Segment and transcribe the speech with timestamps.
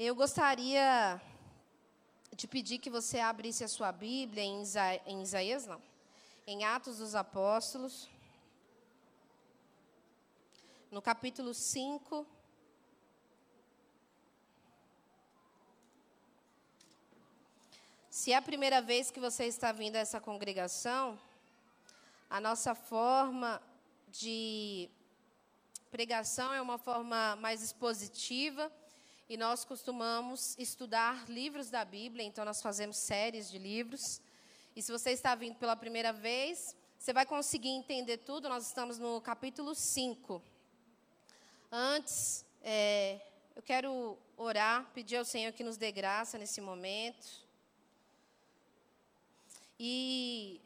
[0.00, 1.20] Eu gostaria
[2.32, 5.82] de pedir que você abrisse a sua Bíblia em, Isa em Isaías, não,
[6.46, 8.08] em Atos dos Apóstolos,
[10.88, 12.24] no capítulo 5.
[18.08, 21.18] Se é a primeira vez que você está vindo a essa congregação,
[22.30, 23.60] a nossa forma
[24.06, 24.88] de
[25.90, 28.70] pregação é uma forma mais expositiva
[29.28, 34.22] e nós costumamos estudar livros da Bíblia, então nós fazemos séries de livros.
[34.74, 38.48] E se você está vindo pela primeira vez, você vai conseguir entender tudo.
[38.48, 40.42] Nós estamos no capítulo 5.
[41.70, 43.20] Antes, é,
[43.54, 47.46] eu quero orar, pedir ao Senhor que nos dê graça nesse momento.
[49.78, 50.58] E,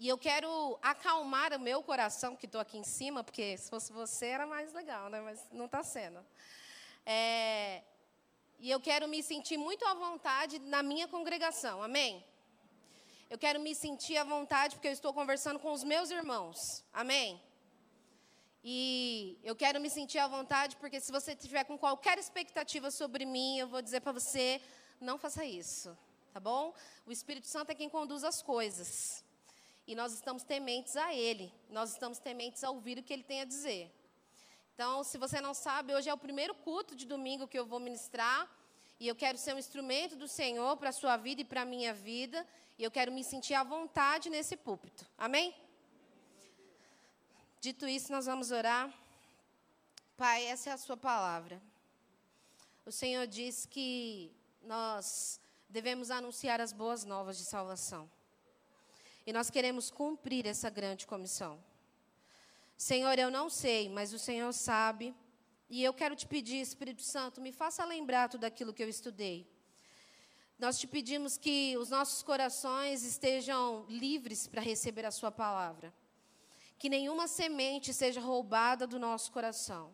[0.00, 3.92] e eu quero acalmar o meu coração, que estou aqui em cima, porque se fosse
[3.92, 5.20] você era mais legal, né?
[5.20, 6.18] mas não está sendo.
[7.10, 7.82] É,
[8.58, 12.22] e eu quero me sentir muito à vontade na minha congregação, amém?
[13.30, 17.40] Eu quero me sentir à vontade porque eu estou conversando com os meus irmãos, amém?
[18.62, 23.24] E eu quero me sentir à vontade porque se você tiver com qualquer expectativa sobre
[23.24, 24.60] mim, eu vou dizer para você,
[25.00, 25.96] não faça isso,
[26.34, 26.74] tá bom?
[27.06, 29.24] O Espírito Santo é quem conduz as coisas.
[29.86, 33.40] E nós estamos tementes a Ele, nós estamos tementes a ouvir o que Ele tem
[33.40, 33.90] a dizer.
[34.78, 37.80] Então, se você não sabe, hoje é o primeiro culto de domingo que eu vou
[37.80, 38.48] ministrar.
[39.00, 41.64] E eu quero ser um instrumento do Senhor para a sua vida e para a
[41.64, 42.46] minha vida.
[42.78, 45.04] E eu quero me sentir à vontade nesse púlpito.
[45.18, 45.52] Amém?
[47.60, 48.88] Dito isso, nós vamos orar.
[50.16, 51.60] Pai, essa é a sua palavra.
[52.86, 54.30] O Senhor diz que
[54.62, 58.08] nós devemos anunciar as boas novas de salvação.
[59.26, 61.58] E nós queremos cumprir essa grande comissão.
[62.78, 65.12] Senhor, eu não sei, mas o Senhor sabe.
[65.68, 69.50] E eu quero te pedir, Espírito Santo, me faça lembrar tudo aquilo que eu estudei.
[70.56, 75.92] Nós te pedimos que os nossos corações estejam livres para receber a Sua palavra.
[76.78, 79.90] Que nenhuma semente seja roubada do nosso coração.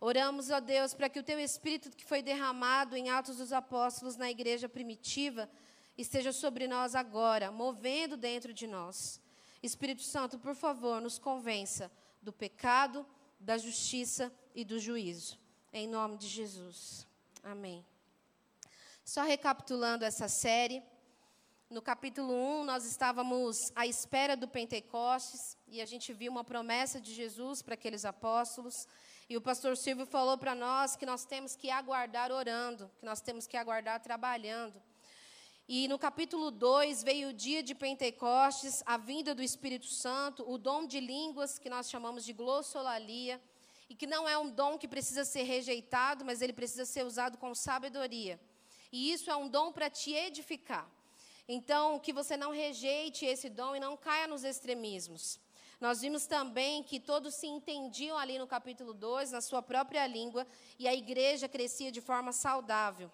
[0.00, 4.16] Oramos, ó Deus, para que o Teu Espírito que foi derramado em Atos dos Apóstolos
[4.16, 5.50] na igreja primitiva
[5.98, 9.20] esteja sobre nós agora, movendo dentro de nós.
[9.60, 11.90] Espírito Santo, por favor, nos convença
[12.22, 13.04] do pecado,
[13.38, 15.38] da justiça e do juízo.
[15.72, 17.06] Em nome de Jesus.
[17.42, 17.84] Amém.
[19.04, 20.82] Só recapitulando essa série,
[21.68, 27.00] no capítulo 1, nós estávamos à espera do Pentecostes e a gente viu uma promessa
[27.00, 28.86] de Jesus para aqueles apóstolos.
[29.28, 33.22] E o pastor Silvio falou para nós que nós temos que aguardar orando, que nós
[33.22, 34.80] temos que aguardar trabalhando.
[35.68, 40.58] E no capítulo 2 veio o dia de Pentecostes, a vinda do Espírito Santo, o
[40.58, 43.40] dom de línguas, que nós chamamos de glossolalia,
[43.88, 47.38] e que não é um dom que precisa ser rejeitado, mas ele precisa ser usado
[47.38, 48.40] com sabedoria.
[48.90, 50.90] E isso é um dom para te edificar.
[51.48, 55.38] Então, que você não rejeite esse dom e não caia nos extremismos.
[55.80, 60.46] Nós vimos também que todos se entendiam ali no capítulo 2, na sua própria língua,
[60.78, 63.10] e a igreja crescia de forma saudável.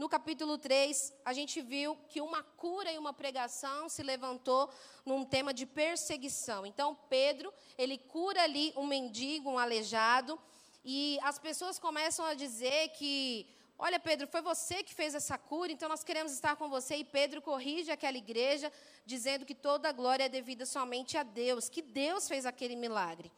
[0.00, 4.70] No capítulo 3, a gente viu que uma cura e uma pregação se levantou
[5.04, 6.64] num tema de perseguição.
[6.64, 10.40] Então, Pedro, ele cura ali um mendigo, um aleijado,
[10.82, 13.46] e as pessoas começam a dizer que,
[13.78, 16.96] olha, Pedro, foi você que fez essa cura, então nós queremos estar com você.
[16.96, 18.72] E Pedro corrige aquela igreja,
[19.04, 23.30] dizendo que toda a glória é devida somente a Deus, que Deus fez aquele milagre.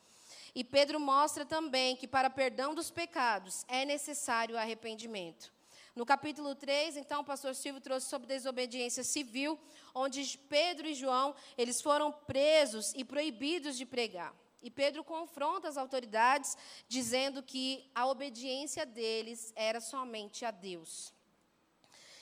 [0.55, 5.53] E Pedro mostra também que para perdão dos pecados é necessário arrependimento.
[5.95, 9.61] No capítulo 3, então, o pastor Silvio trouxe sobre desobediência civil,
[9.95, 14.35] onde Pedro e João, eles foram presos e proibidos de pregar.
[14.63, 16.57] E Pedro confronta as autoridades,
[16.89, 21.13] dizendo que a obediência deles era somente a Deus.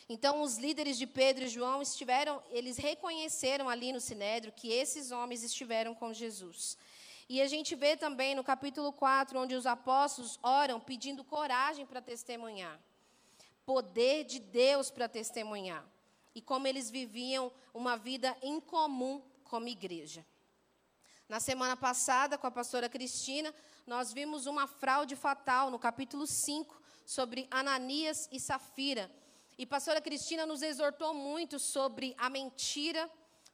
[0.08, 5.12] Então, os líderes de Pedro e João estiveram, eles reconheceram ali no Sinédrio que esses
[5.12, 6.76] homens estiveram com Jesus.
[7.28, 12.02] E a gente vê também no capítulo 4, onde os apóstolos oram pedindo coragem para
[12.02, 12.81] testemunhar
[13.70, 15.87] poder de Deus para testemunhar.
[16.34, 20.26] E como eles viviam uma vida em comum como igreja.
[21.28, 23.55] Na semana passada, com a pastora Cristina,
[23.87, 29.08] nós vimos uma fraude fatal no capítulo 5 sobre Ananias e Safira.
[29.56, 33.08] E a pastora Cristina nos exortou muito sobre a mentira,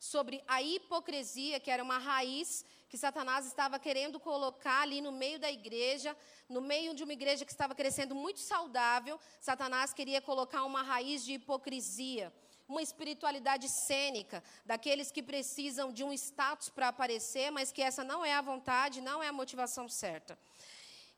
[0.06, 5.38] sobre a hipocrisia, que era uma raiz que Satanás estava querendo colocar ali no meio
[5.38, 6.16] da igreja,
[6.48, 11.24] no meio de uma igreja que estava crescendo muito saudável, Satanás queria colocar uma raiz
[11.24, 12.32] de hipocrisia,
[12.68, 18.24] uma espiritualidade cênica, daqueles que precisam de um status para aparecer, mas que essa não
[18.24, 20.38] é a vontade, não é a motivação certa.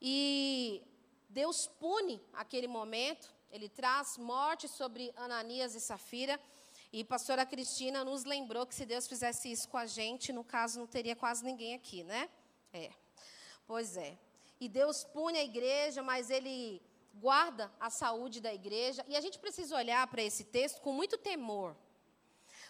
[0.01, 0.83] E
[1.29, 6.39] Deus pune aquele momento, ele traz morte sobre Ananias e Safira.
[6.93, 10.79] E pastora Cristina nos lembrou que se Deus fizesse isso com a gente, no caso
[10.79, 12.29] não teria quase ninguém aqui, né?
[12.73, 12.91] É.
[13.67, 14.19] Pois é.
[14.59, 16.81] E Deus pune a igreja, mas ele
[17.15, 19.05] guarda a saúde da igreja.
[19.07, 21.77] E a gente precisa olhar para esse texto com muito temor.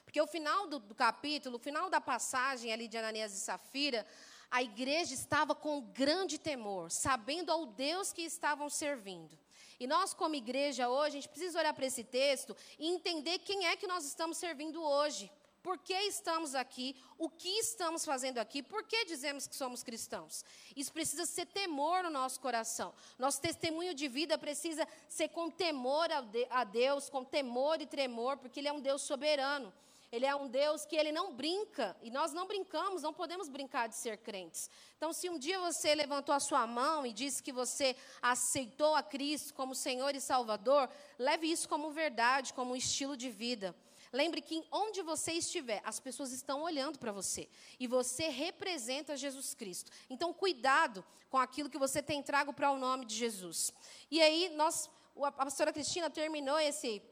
[0.04, 4.06] Porque o final do, do, capítulo, o final da passagem ali de Ananias e Safira,
[4.50, 9.38] a igreja estava com grande temor, sabendo ao Deus que estavam servindo.
[9.80, 13.66] E nós, como igreja hoje, a gente precisa olhar para esse texto e entender quem
[13.66, 15.30] é que nós estamos servindo hoje.
[15.62, 16.96] Por que estamos aqui?
[17.18, 18.62] O que estamos fazendo aqui?
[18.62, 20.44] Por que dizemos que somos cristãos?
[20.74, 22.94] Isso precisa ser temor no nosso coração.
[23.18, 26.08] Nosso testemunho de vida precisa ser com temor
[26.50, 29.72] a Deus, com temor e tremor, porque Ele é um Deus soberano.
[30.10, 33.88] Ele é um Deus que ele não brinca, e nós não brincamos, não podemos brincar
[33.88, 34.70] de ser crentes.
[34.96, 39.02] Então, se um dia você levantou a sua mão e disse que você aceitou a
[39.02, 40.88] Cristo como Senhor e Salvador,
[41.18, 43.74] leve isso como verdade, como um estilo de vida.
[44.10, 47.46] Lembre que onde você estiver, as pessoas estão olhando para você
[47.78, 49.90] e você representa Jesus Cristo.
[50.08, 53.72] Então, cuidado com aquilo que você tem trago para o nome de Jesus.
[54.10, 54.88] E aí, nós,
[55.22, 57.02] a pastora Cristina terminou esse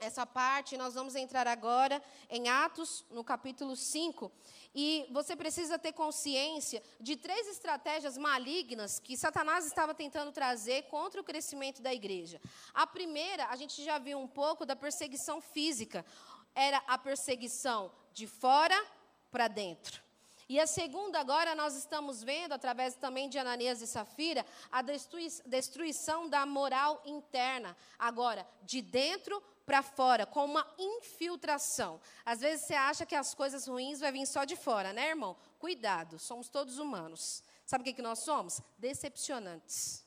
[0.00, 4.30] essa parte, nós vamos entrar agora em Atos, no capítulo 5.
[4.74, 11.20] E você precisa ter consciência de três estratégias malignas que Satanás estava tentando trazer contra
[11.20, 12.40] o crescimento da igreja.
[12.74, 16.04] A primeira, a gente já viu um pouco da perseguição física.
[16.54, 18.76] Era a perseguição de fora
[19.30, 20.02] para dentro.
[20.48, 26.26] E a segunda, agora, nós estamos vendo, através também de Ananias e Safira, a destruição
[26.26, 27.76] da moral interna.
[27.98, 32.00] Agora, de dentro para fora, com uma infiltração.
[32.24, 35.36] Às vezes você acha que as coisas ruins vai vir só de fora, né, irmão?
[35.58, 37.42] Cuidado, somos todos humanos.
[37.66, 38.62] Sabe o que, que nós somos?
[38.78, 40.02] Decepcionantes.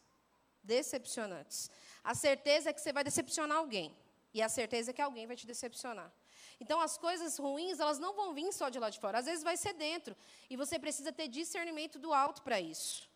[0.64, 1.70] Decepcionantes.
[2.04, 3.96] A certeza é que você vai decepcionar alguém.
[4.34, 6.12] E a certeza é que alguém vai te decepcionar.
[6.60, 9.20] Então, as coisas ruins, elas não vão vir só de lá de fora.
[9.20, 10.18] Às vezes vai ser dentro.
[10.50, 13.08] E você precisa ter discernimento do alto para isso.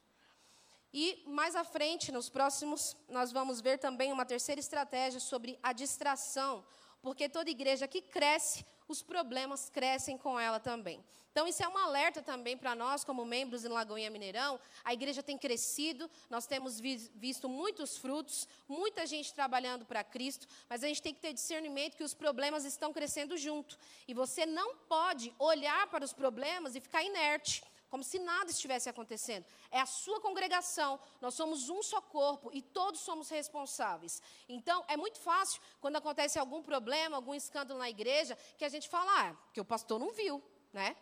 [0.98, 5.74] E mais à frente, nos próximos, nós vamos ver também uma terceira estratégia sobre a
[5.74, 6.64] distração,
[7.02, 11.04] porque toda igreja que cresce, os problemas crescem com ela também.
[11.34, 14.58] Então, isso é um alerta também para nós, como membros em Lagoinha Mineirão.
[14.86, 20.48] A igreja tem crescido, nós temos vi visto muitos frutos, muita gente trabalhando para Cristo,
[20.70, 23.78] mas a gente tem que ter discernimento que os problemas estão crescendo junto.
[24.08, 28.90] E você não pode olhar para os problemas e ficar inerte como se nada estivesse
[28.90, 29.46] acontecendo.
[29.72, 34.22] É a sua congregação, nós somos um só corpo e todos somos responsáveis.
[34.50, 38.90] Então, é muito fácil, quando acontece algum problema, algum escândalo na igreja, que a gente
[38.90, 40.44] fala, ah, que o pastor não viu,
[40.74, 40.96] né?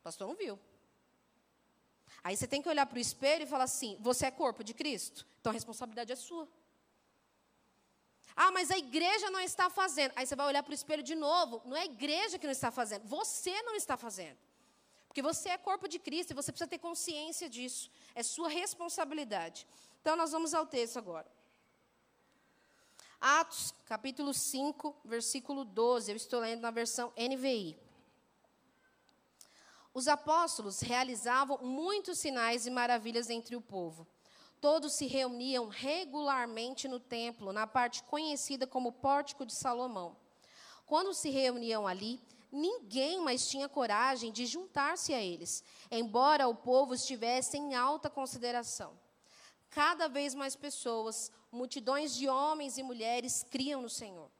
[0.00, 0.58] O pastor não viu.
[2.22, 4.74] Aí você tem que olhar para o espelho e falar assim: você é corpo de
[4.74, 6.48] Cristo, então a responsabilidade é sua.
[8.34, 10.12] Ah, mas a igreja não está fazendo.
[10.14, 11.60] Aí você vai olhar para o espelho de novo.
[11.64, 14.38] Não é a igreja que não está fazendo, você não está fazendo.
[15.18, 17.90] Porque você é corpo de Cristo e você precisa ter consciência disso.
[18.14, 19.66] É sua responsabilidade.
[20.00, 21.26] Então, nós vamos ao texto agora.
[23.20, 26.12] Atos, capítulo 5, versículo 12.
[26.12, 27.76] Eu estou lendo na versão NVI.
[29.92, 34.06] Os apóstolos realizavam muitos sinais e maravilhas entre o povo.
[34.60, 40.16] Todos se reuniam regularmente no templo, na parte conhecida como Pórtico de Salomão.
[40.86, 42.20] Quando se reuniam ali,
[42.50, 48.98] ninguém mais tinha coragem de juntar-se a eles, embora o povo estivesse em alta consideração.
[49.70, 54.30] Cada vez mais pessoas, multidões de homens e mulheres, criam no Senhor.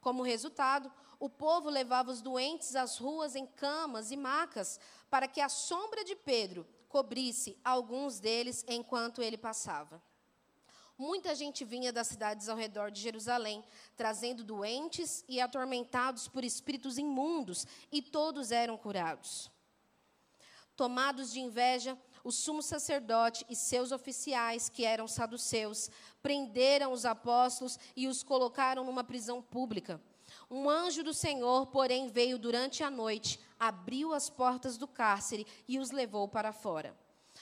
[0.00, 4.78] Como resultado, o povo levava os doentes às ruas em camas e macas,
[5.10, 10.00] para que a sombra de Pedro cobrisse alguns deles enquanto ele passava.
[10.98, 13.62] Muita gente vinha das cidades ao redor de Jerusalém,
[13.94, 19.50] trazendo doentes e atormentados por espíritos imundos, e todos eram curados.
[20.74, 25.90] Tomados de inveja, o sumo sacerdote e seus oficiais, que eram saduceus,
[26.22, 30.00] prenderam os apóstolos e os colocaram numa prisão pública.
[30.50, 35.78] Um anjo do Senhor, porém, veio durante a noite, abriu as portas do cárcere e
[35.78, 36.96] os levou para fora.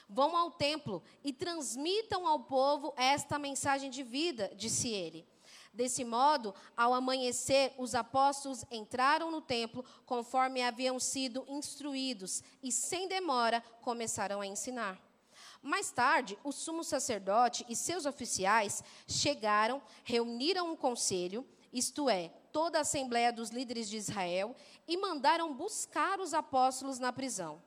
[0.09, 5.27] Vão ao templo e transmitam ao povo esta mensagem de vida, disse ele.
[5.73, 13.09] Desse modo, ao amanhecer, os apóstolos entraram no templo conforme haviam sido instruídos e, sem
[13.09, 15.01] demora, começaram a ensinar.
[15.61, 22.79] Mais tarde, o sumo sacerdote e seus oficiais chegaram, reuniram um conselho, isto é, toda
[22.79, 24.55] a assembleia dos líderes de Israel,
[24.87, 27.61] e mandaram buscar os apóstolos na prisão.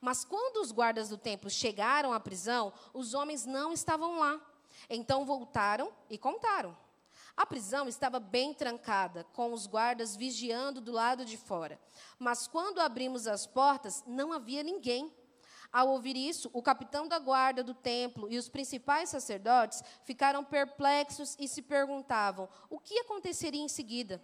[0.00, 4.40] Mas quando os guardas do templo chegaram à prisão, os homens não estavam lá.
[4.88, 6.76] Então voltaram e contaram.
[7.36, 11.80] A prisão estava bem trancada, com os guardas vigiando do lado de fora.
[12.18, 15.14] Mas quando abrimos as portas, não havia ninguém.
[15.72, 21.36] Ao ouvir isso, o capitão da guarda do templo e os principais sacerdotes ficaram perplexos
[21.38, 24.20] e se perguntavam o que aconteceria em seguida.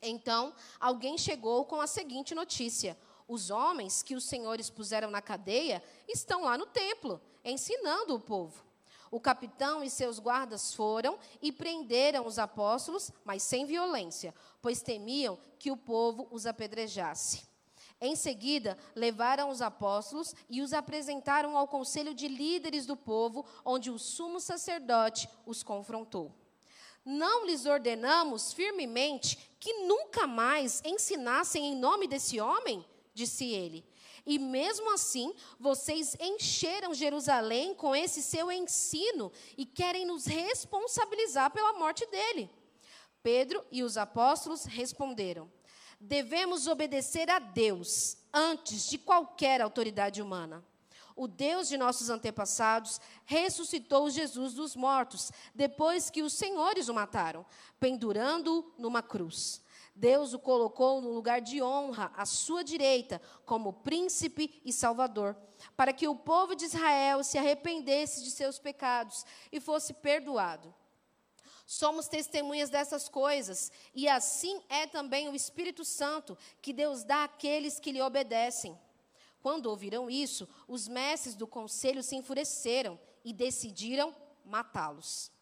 [0.00, 2.96] Então, alguém chegou com a seguinte notícia:
[3.28, 8.64] os homens que os senhores puseram na cadeia estão lá no templo, ensinando o povo.
[9.10, 15.38] O capitão e seus guardas foram e prenderam os apóstolos, mas sem violência, pois temiam
[15.58, 17.46] que o povo os apedrejasse.
[18.00, 23.90] Em seguida, levaram os apóstolos e os apresentaram ao conselho de líderes do povo, onde
[23.90, 26.32] o sumo sacerdote os confrontou.
[27.04, 32.84] Não lhes ordenamos firmemente que nunca mais ensinassem em nome desse homem?
[33.18, 33.84] Disse ele.
[34.24, 41.72] E mesmo assim, vocês encheram Jerusalém com esse seu ensino e querem nos responsabilizar pela
[41.72, 42.48] morte dele.
[43.22, 45.50] Pedro e os apóstolos responderam:
[46.00, 50.64] devemos obedecer a Deus antes de qualquer autoridade humana.
[51.16, 57.44] O Deus de nossos antepassados ressuscitou Jesus dos mortos, depois que os senhores o mataram,
[57.80, 59.60] pendurando-o numa cruz.
[59.98, 65.36] Deus o colocou no lugar de honra, à sua direita, como príncipe e salvador,
[65.76, 70.72] para que o povo de Israel se arrependesse de seus pecados e fosse perdoado.
[71.66, 77.80] Somos testemunhas dessas coisas, e assim é também o Espírito Santo que Deus dá àqueles
[77.80, 78.78] que lhe obedecem.
[79.42, 84.14] Quando ouviram isso, os mestres do conselho se enfureceram e decidiram
[84.44, 85.32] matá-los.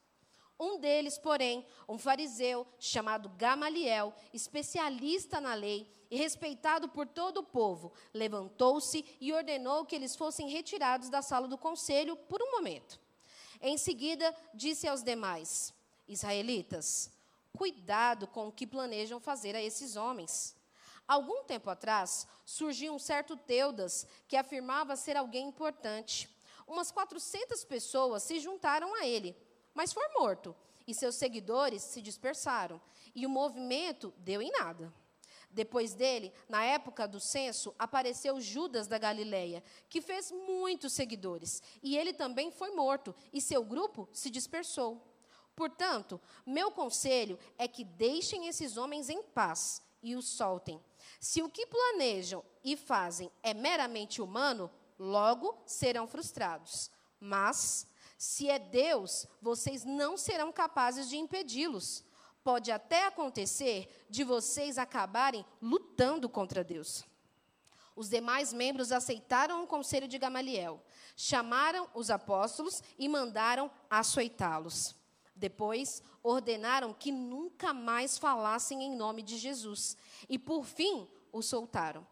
[0.59, 7.45] Um deles, porém, um fariseu chamado Gamaliel, especialista na lei e respeitado por todo o
[7.45, 12.99] povo, levantou-se e ordenou que eles fossem retirados da sala do conselho por um momento.
[13.61, 15.75] Em seguida, disse aos demais:
[16.09, 17.11] Israelitas,
[17.53, 20.57] cuidado com o que planejam fazer a esses homens.
[21.07, 26.29] Algum tempo atrás, surgiu um certo Teudas que afirmava ser alguém importante.
[26.67, 29.37] Umas 400 pessoas se juntaram a ele,
[29.77, 30.57] mas foi morto,
[30.87, 32.81] e seus seguidores se dispersaram,
[33.15, 34.91] e o movimento deu em nada.
[35.51, 41.97] Depois dele, na época do censo, apareceu Judas da Galileia, que fez muitos seguidores, e
[41.97, 45.01] ele também foi morto, e seu grupo se dispersou.
[45.55, 50.83] Portanto, meu conselho é que deixem esses homens em paz e os soltem.
[51.21, 56.91] Se o que planejam e fazem é meramente humano, logo serão frustrados.
[57.19, 57.87] Mas,
[58.19, 62.05] se é Deus, vocês não serão capazes de impedi-los.
[62.43, 67.05] Pode até acontecer de vocês acabarem lutando contra Deus.
[67.95, 70.83] Os demais membros aceitaram o conselho de Gamaliel,
[71.17, 74.95] chamaram os apóstolos e mandaram açoitá-los.
[75.35, 79.97] Depois, ordenaram que nunca mais falassem em nome de Jesus.
[80.29, 82.07] E, por fim, o soltaram.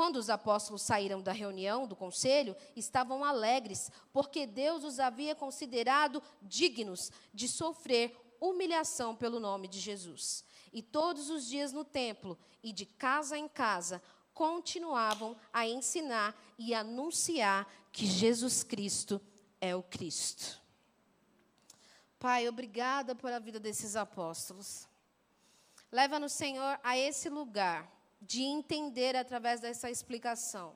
[0.00, 6.22] Quando os apóstolos saíram da reunião do conselho, estavam alegres, porque Deus os havia considerado
[6.40, 10.42] dignos de sofrer humilhação pelo nome de Jesus.
[10.72, 14.02] E todos os dias no templo e de casa em casa
[14.32, 19.20] continuavam a ensinar e anunciar que Jesus Cristo
[19.60, 20.62] é o Cristo.
[22.18, 24.88] Pai, obrigada pela vida desses apóstolos.
[25.92, 30.74] Leva-nos, Senhor, a esse lugar de entender através dessa explicação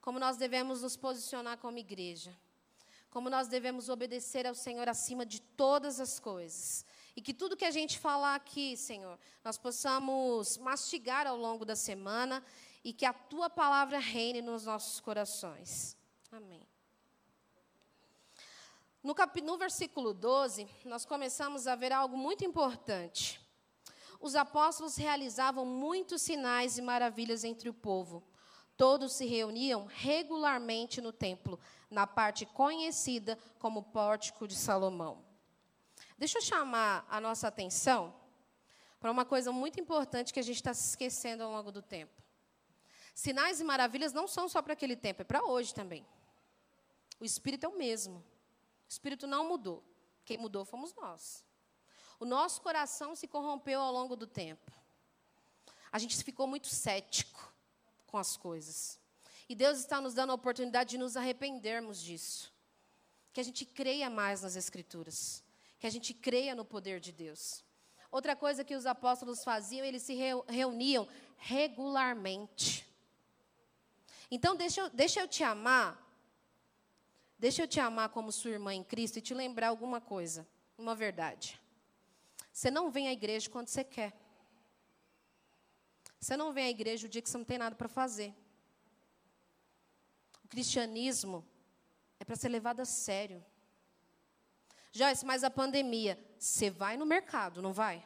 [0.00, 2.34] como nós devemos nos posicionar como igreja,
[3.10, 6.82] como nós devemos obedecer ao Senhor acima de todas as coisas.
[7.14, 11.76] E que tudo que a gente falar aqui, Senhor, nós possamos mastigar ao longo da
[11.76, 12.42] semana
[12.82, 15.94] e que a tua palavra reine nos nossos corações.
[16.32, 16.66] Amém.
[19.02, 19.38] No, cap...
[19.42, 23.40] no versículo 12, nós começamos a ver algo muito importante.
[24.20, 28.22] Os apóstolos realizavam muitos sinais e maravilhas entre o povo.
[28.76, 31.58] Todos se reuniam regularmente no templo,
[31.90, 35.24] na parte conhecida como Pórtico de Salomão.
[36.16, 38.14] Deixa eu chamar a nossa atenção
[39.00, 42.22] para uma coisa muito importante que a gente está se esquecendo ao longo do tempo.
[43.14, 46.06] Sinais e maravilhas não são só para aquele tempo, é para hoje também.
[47.20, 48.18] O Espírito é o mesmo.
[48.18, 49.84] O Espírito não mudou.
[50.24, 51.44] Quem mudou fomos nós.
[52.18, 54.72] O nosso coração se corrompeu ao longo do tempo.
[55.90, 57.52] A gente ficou muito cético
[58.06, 58.98] com as coisas.
[59.48, 62.52] E Deus está nos dando a oportunidade de nos arrependermos disso.
[63.32, 65.42] Que a gente creia mais nas Escrituras.
[65.78, 67.64] Que a gente creia no poder de Deus.
[68.10, 70.14] Outra coisa que os apóstolos faziam, eles se
[70.48, 72.86] reuniam regularmente.
[74.30, 76.08] Então, deixa eu, deixa eu te amar
[77.38, 80.44] Deixa eu te amar como sua irmã em Cristo e te lembrar alguma coisa,
[80.76, 81.60] uma verdade.
[82.58, 84.12] Você não vem à igreja quando você quer.
[86.18, 88.34] Você não vem à igreja o dia que você não tem nada para fazer.
[90.44, 91.46] O cristianismo
[92.18, 93.46] é para ser levado a sério.
[94.90, 98.04] Joyce, mas a pandemia, você vai no mercado, não vai?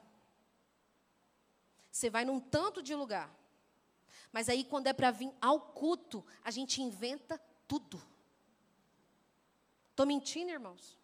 [1.91, 3.35] Você vai num tanto de lugar.
[4.31, 8.03] Mas aí, quando é para vir ao culto, a gente inventa tudo.
[9.93, 11.01] Estou mentindo, irmãos?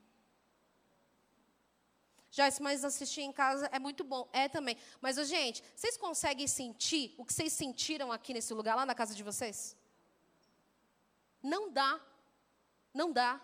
[2.38, 4.28] Joyce, mas assistir em casa é muito bom.
[4.32, 4.76] É também.
[5.00, 9.14] Mas, gente, vocês conseguem sentir o que vocês sentiram aqui nesse lugar, lá na casa
[9.14, 9.76] de vocês?
[11.42, 12.00] Não dá.
[12.94, 13.40] Não dá.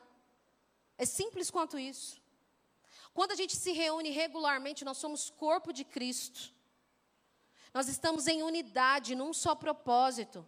[0.97, 2.23] É simples quanto isso.
[3.13, 6.53] Quando a gente se reúne regularmente, nós somos corpo de Cristo.
[7.73, 10.47] Nós estamos em unidade, num só propósito.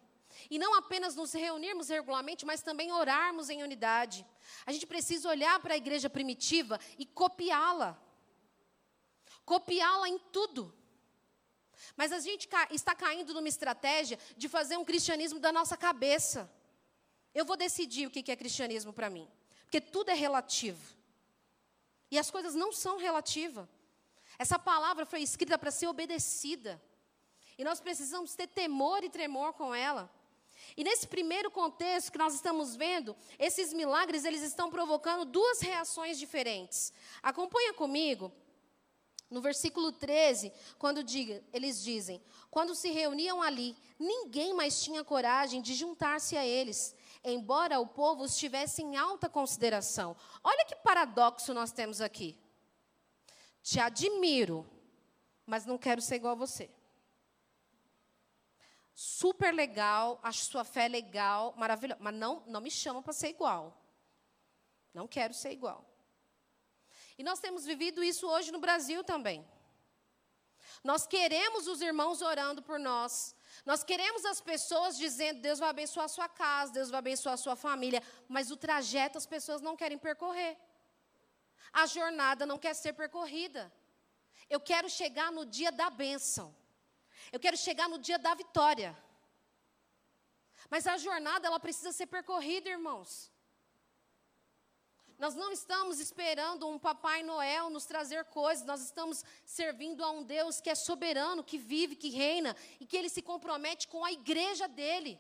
[0.51, 4.25] E não apenas nos reunirmos regularmente, mas também orarmos em unidade.
[4.65, 8.01] A gente precisa olhar para a igreja primitiva e copiá-la.
[9.47, 10.75] Copiá-la em tudo.
[11.97, 16.51] Mas a gente está caindo numa estratégia de fazer um cristianismo da nossa cabeça.
[17.33, 19.27] Eu vou decidir o que é cristianismo para mim.
[19.63, 20.97] Porque tudo é relativo.
[22.11, 23.69] E as coisas não são relativas.
[24.39, 26.83] Essa palavra foi escrita para ser obedecida.
[27.57, 30.11] E nós precisamos ter temor e tremor com ela.
[30.77, 36.19] E nesse primeiro contexto que nós estamos vendo, esses milagres eles estão provocando duas reações
[36.19, 36.93] diferentes.
[37.23, 38.33] Acompanha comigo
[39.29, 45.61] no versículo 13, quando diga, eles dizem: Quando se reuniam ali, ninguém mais tinha coragem
[45.61, 50.17] de juntar-se a eles, embora o povo os tivesse em alta consideração.
[50.45, 52.39] Olha que paradoxo nós temos aqui.
[53.63, 54.65] Te admiro,
[55.45, 56.71] mas não quero ser igual a você.
[58.95, 63.77] Super legal, acho sua fé legal, maravilhosa, mas não, não me chama para ser igual.
[64.95, 65.85] Não quero ser igual.
[67.19, 69.47] E nós temos vivido isso hoje no Brasil também.
[70.85, 73.35] Nós queremos os irmãos orando por nós.
[73.65, 77.39] Nós queremos as pessoas dizendo: Deus vai abençoar a sua casa, Deus vai abençoar a
[77.39, 78.03] sua família.
[78.29, 80.57] Mas o trajeto as pessoas não querem percorrer.
[81.73, 83.73] A jornada não quer ser percorrida.
[84.49, 86.55] Eu quero chegar no dia da bênção.
[87.33, 88.97] Eu quero chegar no dia da vitória.
[90.71, 93.31] Mas a jornada ela precisa ser percorrida, irmãos.
[95.19, 100.23] Nós não estamos esperando um Papai Noel nos trazer coisas, nós estamos servindo a um
[100.23, 104.13] Deus que é soberano, que vive, que reina e que ele se compromete com a
[104.13, 105.19] igreja dele.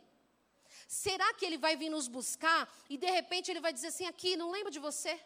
[0.86, 4.36] Será que ele vai vir nos buscar e de repente ele vai dizer assim: aqui,
[4.36, 5.18] não lembro de você?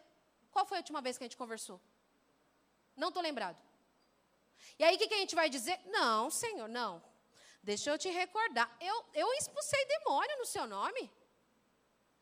[0.53, 1.81] Qual foi a última vez que a gente conversou?
[2.97, 3.59] Não estou lembrado.
[4.79, 5.81] E aí o que, que a gente vai dizer?
[5.87, 7.03] Não, Senhor, não.
[7.63, 8.75] Deixa eu te recordar.
[8.81, 11.11] Eu, eu expulsei demônio no seu nome.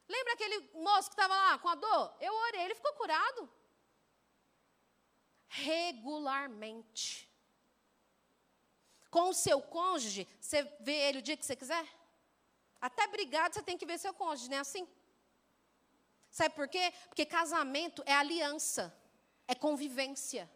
[0.09, 2.17] Lembra aquele moço que estava lá com a dor?
[2.21, 3.49] Eu orei, ele ficou curado.
[5.49, 7.29] Regularmente.
[9.11, 11.87] Com o seu cônjuge, você vê ele o dia que você quiser?
[12.81, 14.87] Até brigado você tem que ver seu cônjuge, não é assim?
[16.31, 16.93] Sabe por quê?
[17.09, 18.95] Porque casamento é aliança,
[19.47, 20.49] é convivência.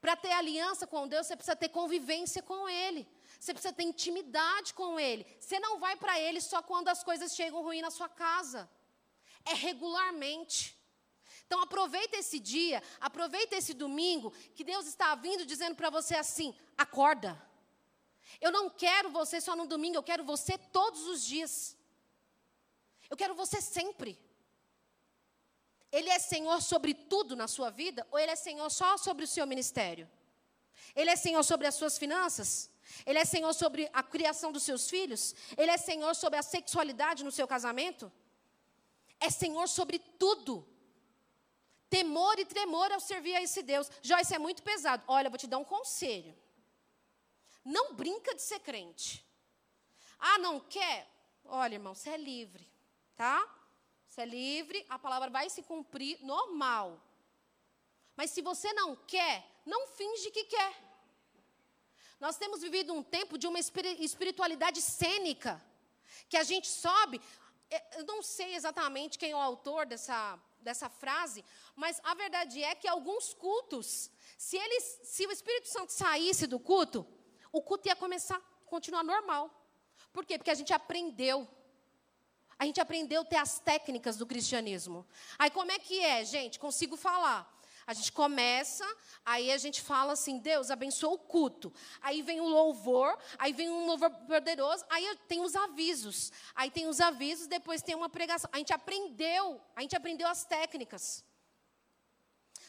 [0.00, 3.08] Para ter aliança com Deus, você precisa ter convivência com Ele.
[3.38, 5.24] Você precisa ter intimidade com Ele.
[5.38, 8.68] Você não vai para Ele só quando as coisas chegam ruim na sua casa.
[9.44, 10.76] É regularmente.
[11.46, 16.54] Então aproveita esse dia, aproveita esse domingo, que Deus está vindo dizendo para você assim:
[16.76, 17.40] acorda.
[18.40, 21.76] Eu não quero você só no domingo, eu quero você todos os dias.
[23.08, 24.18] Eu quero você sempre.
[25.90, 29.28] Ele é Senhor sobre tudo na sua vida ou ele é Senhor só sobre o
[29.28, 30.08] seu ministério?
[30.94, 32.70] Ele é Senhor sobre as suas finanças?
[33.06, 35.34] Ele é Senhor sobre a criação dos seus filhos?
[35.56, 38.10] Ele é Senhor sobre a sexualidade no seu casamento?
[39.20, 40.66] É Senhor sobre tudo.
[41.90, 43.90] Temor e tremor ao servir a esse Deus.
[44.02, 45.02] Joyce é muito pesado.
[45.06, 46.36] Olha, vou te dar um conselho.
[47.64, 49.24] Não brinca de ser crente.
[50.18, 51.08] Ah, não quer?
[51.44, 52.66] Olha, irmão, você é livre,
[53.16, 53.46] tá?
[54.08, 57.00] Você é livre, a palavra vai se cumprir normal.
[58.16, 60.87] Mas se você não quer, não finge que quer.
[62.20, 65.62] Nós temos vivido um tempo de uma espiritualidade cênica,
[66.28, 67.20] que a gente sobe.
[67.70, 71.44] É, eu não sei exatamente quem é o autor dessa, dessa frase,
[71.76, 76.58] mas a verdade é que alguns cultos, se, eles, se o Espírito Santo saísse do
[76.58, 77.06] culto,
[77.52, 79.50] o culto ia começar continuar normal.
[80.12, 80.38] Por quê?
[80.38, 81.48] Porque a gente aprendeu.
[82.58, 85.06] A gente aprendeu a ter as técnicas do cristianismo.
[85.38, 86.58] Aí como é que é, gente?
[86.58, 87.57] Consigo falar.
[87.88, 88.86] A gente começa,
[89.24, 91.72] aí a gente fala assim: Deus abençoa o culto.
[92.02, 96.30] Aí vem o louvor, aí vem um louvor poderoso, aí tem os avisos.
[96.54, 98.50] Aí tem os avisos, depois tem uma pregação.
[98.52, 101.24] A gente aprendeu, a gente aprendeu as técnicas.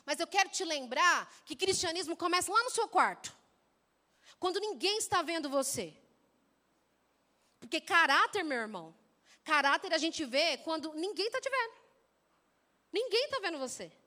[0.06, 3.38] Mas eu quero te lembrar que cristianismo começa lá no seu quarto.
[4.40, 5.94] Quando ninguém está vendo você.
[7.60, 8.96] Porque caráter, meu irmão,
[9.44, 11.74] caráter a gente vê quando ninguém está te vendo.
[12.90, 13.99] Ninguém está vendo você.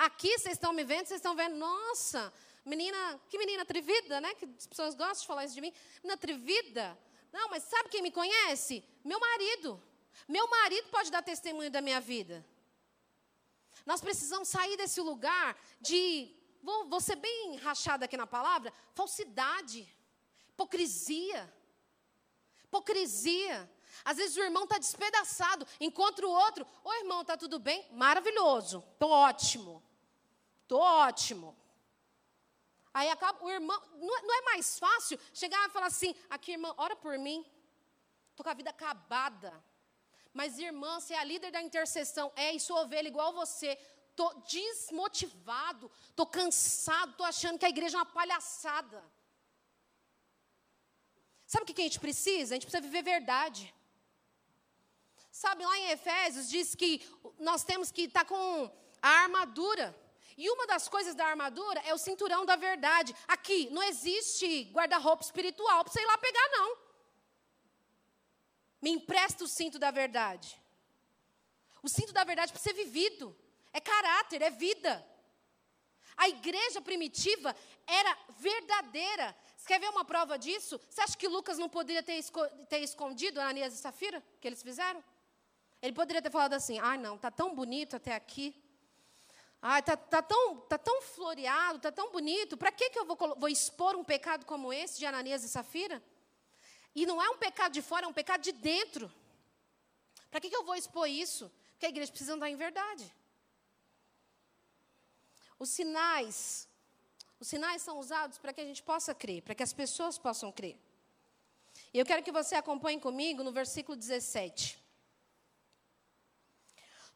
[0.00, 2.32] Aqui vocês estão me vendo, vocês estão vendo, nossa,
[2.64, 4.34] menina, que menina atrevida, né?
[4.34, 5.74] Que as pessoas gostam de falar isso de mim.
[5.96, 6.98] Menina atrevida.
[7.30, 8.82] Não, mas sabe quem me conhece?
[9.04, 9.78] Meu marido.
[10.26, 12.42] Meu marido pode dar testemunho da minha vida.
[13.84, 19.86] Nós precisamos sair desse lugar de, vou, vou ser bem rachada aqui na palavra, falsidade,
[20.48, 21.54] hipocrisia.
[22.64, 23.70] Hipocrisia.
[24.02, 26.66] Às vezes o irmão está despedaçado, encontra o outro.
[26.82, 27.86] Ô irmão, está tudo bem?
[27.92, 28.82] Maravilhoso.
[28.94, 29.89] Estou ótimo.
[30.70, 31.56] Estou ótimo.
[32.94, 36.52] Aí acaba, o irmão, não, é, não é mais fácil chegar e falar assim: aqui,
[36.52, 37.44] irmã, ora por mim.
[38.30, 39.52] Estou com a vida acabada.
[40.32, 42.30] Mas, irmã, você é a líder da intercessão.
[42.36, 43.76] É, e sou ovelha igual você.
[44.10, 45.90] Estou desmotivado.
[46.08, 47.10] Estou cansado.
[47.10, 49.02] Estou achando que a igreja é uma palhaçada.
[51.46, 52.54] Sabe o que a gente precisa?
[52.54, 53.74] A gente precisa viver verdade.
[55.32, 57.04] Sabe, lá em Efésios diz que
[57.40, 58.70] nós temos que estar tá com
[59.02, 59.92] a armadura.
[60.42, 63.14] E uma das coisas da armadura é o cinturão da verdade.
[63.28, 66.78] Aqui não existe guarda-roupa espiritual para você ir lá pegar, não.
[68.80, 70.58] Me empresta o cinto da verdade.
[71.82, 73.36] O cinto da verdade para ser vivido.
[73.70, 75.06] É caráter, é vida.
[76.16, 77.54] A igreja primitiva
[77.86, 79.36] era verdadeira.
[79.58, 80.80] Você quer ver uma prova disso?
[80.88, 84.62] Você acha que Lucas não poderia ter, esco ter escondido Ananias e Safira, que eles
[84.62, 85.04] fizeram?
[85.82, 88.69] Ele poderia ter falado assim: ah, não, está tão bonito até aqui.
[89.62, 92.56] Ah, está tá tão, tá tão floreado, está tão bonito.
[92.56, 96.02] Para que, que eu vou, vou expor um pecado como esse de Ananias e Safira?
[96.94, 99.12] E não é um pecado de fora, é um pecado de dentro.
[100.30, 101.50] Para que, que eu vou expor isso?
[101.72, 103.14] Porque a igreja precisa andar em verdade.
[105.58, 106.66] Os sinais,
[107.38, 110.50] os sinais são usados para que a gente possa crer, para que as pessoas possam
[110.50, 110.78] crer.
[111.92, 114.79] E eu quero que você acompanhe comigo no versículo 17.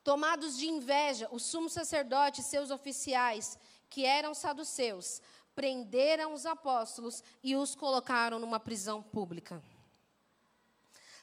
[0.05, 5.23] Tomados de inveja, o sumo sacerdote e seus oficiais, que eram saduceus,
[5.55, 9.63] prenderam os apóstolos e os colocaram numa prisão pública.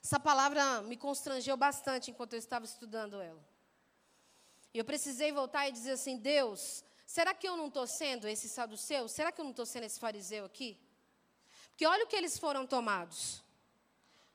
[0.03, 3.39] Essa palavra me constrangeu bastante enquanto eu estava estudando ela.
[4.73, 8.49] E eu precisei voltar e dizer assim: Deus, será que eu não estou sendo esse
[8.49, 9.07] saduceu?
[9.07, 10.79] Será que eu não estou sendo esse fariseu aqui?
[11.69, 13.43] Porque olha o que eles foram tomados: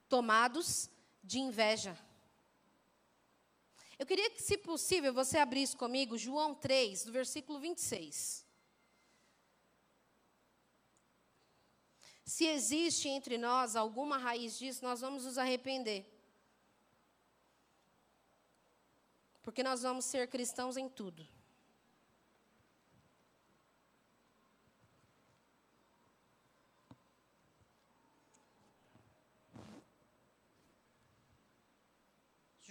[0.09, 0.89] tomados
[1.25, 1.99] de inveja.
[3.99, 8.45] Eu queria que, se possível, você abrisse comigo João 3, do versículo 26.
[12.25, 16.05] Se existe entre nós alguma raiz disso, nós vamos nos arrepender.
[19.43, 21.27] Porque nós vamos ser cristãos em tudo.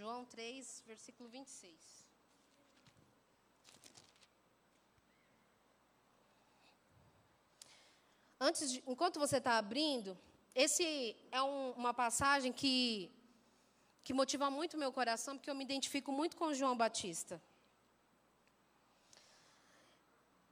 [0.05, 1.73] João 3, versículo 26.
[8.39, 10.15] Antes de, enquanto você está abrindo,
[10.53, 13.11] esse é um, uma passagem que,
[14.03, 17.41] que motiva muito meu coração, porque eu me identifico muito com João Batista.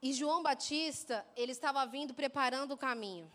[0.02, 3.32] E João Batista, ele estava vindo preparando o caminho.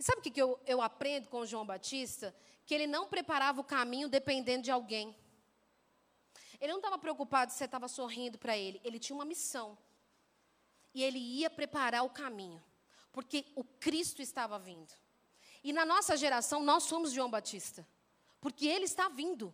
[0.00, 2.34] E sabe o que, eu, eu aprendo com João Batista?
[2.68, 5.16] Que ele não preparava o caminho dependendo de alguém.
[6.60, 8.80] Ele não estava preocupado se você estava sorrindo para ele.
[8.84, 9.76] Ele tinha uma missão.
[10.94, 12.62] E ele ia preparar o caminho
[13.18, 14.92] porque o Cristo estava vindo.
[15.64, 17.84] E na nossa geração, nós somos João Batista,
[18.40, 19.52] porque ele está vindo.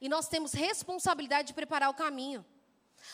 [0.00, 2.42] E nós temos responsabilidade de preparar o caminho.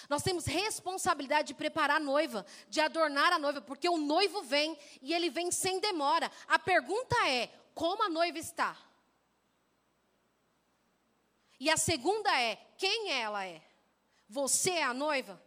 [0.09, 4.79] Nós temos responsabilidade de preparar a noiva, de adornar a noiva, porque o noivo vem
[5.01, 6.31] e ele vem sem demora.
[6.47, 8.77] A pergunta é: como a noiva está?
[11.63, 13.63] E a segunda é: quem ela é?
[14.29, 15.41] Você é a noiva?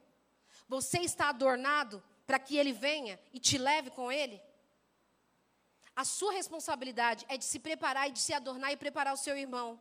[0.65, 4.41] Você está adornado para que ele venha e te leve com ele?
[5.93, 9.37] A sua responsabilidade é de se preparar e de se adornar e preparar o seu
[9.37, 9.77] irmão.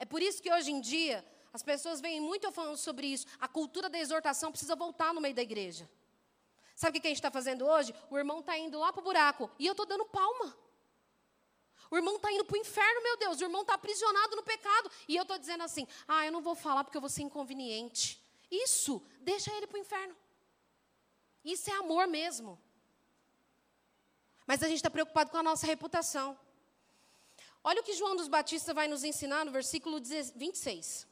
[0.00, 3.24] É por isso que hoje em dia as pessoas vêm muito falando sobre isso.
[3.38, 5.88] A cultura da exortação precisa voltar no meio da igreja.
[6.74, 7.94] Sabe o que a gente está fazendo hoje?
[8.10, 10.58] O irmão está indo lá para o buraco e eu estou dando palma.
[11.90, 13.40] O irmão está indo para o inferno, meu Deus.
[13.40, 14.90] O irmão está aprisionado no pecado.
[15.06, 18.22] E eu estou dizendo assim: ah, eu não vou falar porque eu vou ser inconveniente.
[18.50, 20.16] Isso, deixa ele para o inferno.
[21.44, 22.58] Isso é amor mesmo.
[24.46, 26.38] Mas a gente está preocupado com a nossa reputação.
[27.62, 31.06] Olha o que João dos Batistas vai nos ensinar no versículo 26.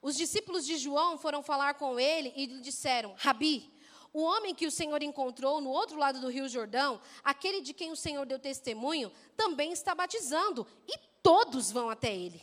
[0.00, 3.70] Os discípulos de João foram falar com ele e lhe disseram: Rabi,
[4.16, 7.92] o homem que o Senhor encontrou no outro lado do rio Jordão, aquele de quem
[7.92, 12.40] o Senhor deu testemunho, também está batizando, e todos vão até ele.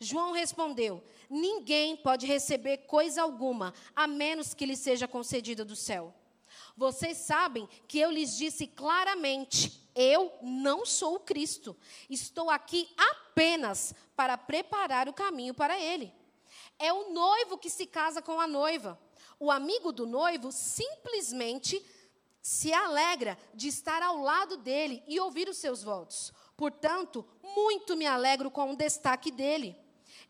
[0.00, 6.14] João respondeu: Ninguém pode receber coisa alguma, a menos que lhe seja concedida do céu.
[6.74, 11.76] Vocês sabem que eu lhes disse claramente: eu não sou o Cristo.
[12.08, 16.10] Estou aqui apenas para preparar o caminho para ele.
[16.78, 18.98] É o noivo que se casa com a noiva.
[19.42, 21.84] O amigo do noivo simplesmente
[22.40, 26.32] se alegra de estar ao lado dele e ouvir os seus votos.
[26.56, 29.76] Portanto, muito me alegro com o destaque dele.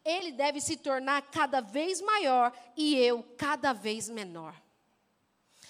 [0.03, 4.59] Ele deve se tornar cada vez maior e eu cada vez menor.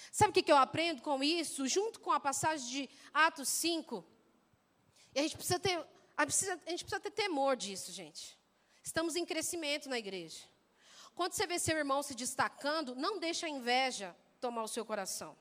[0.09, 1.67] Sabe o que eu aprendo com isso?
[1.67, 4.05] Junto com a passagem de Atos 5.
[5.13, 5.77] E a gente precisa ter,
[6.15, 8.39] a, a gente precisa ter temor disso, gente.
[8.81, 10.52] Estamos em crescimento na igreja.
[11.15, 15.37] Quando você vê seu irmão se destacando, não deixa a inveja tomar o seu coração.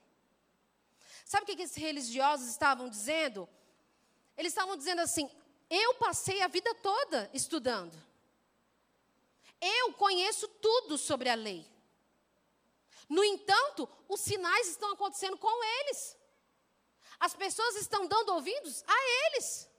[1.24, 3.48] Sabe o que esses religiosos estavam dizendo?
[4.37, 5.30] Eles estavam dizendo assim:
[5.70, 7.96] eu passei a vida toda estudando.
[9.61, 11.66] Eu conheço tudo sobre a lei.
[13.08, 16.16] No entanto, os sinais estão acontecendo com eles.
[17.20, 18.94] As pessoas estão dando ouvidos a
[19.26, 19.70] eles.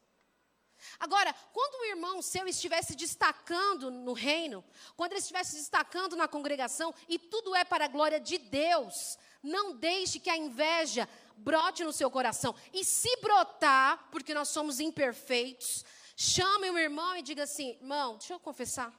[1.03, 4.63] Agora, quando o irmão seu estivesse destacando no reino,
[4.95, 9.75] quando ele estivesse destacando na congregação, e tudo é para a glória de Deus, não
[9.75, 12.55] deixe que a inveja brote no seu coração.
[12.71, 15.83] E se brotar, porque nós somos imperfeitos,
[16.15, 18.97] chame o irmão e diga assim: irmão, deixa eu confessar.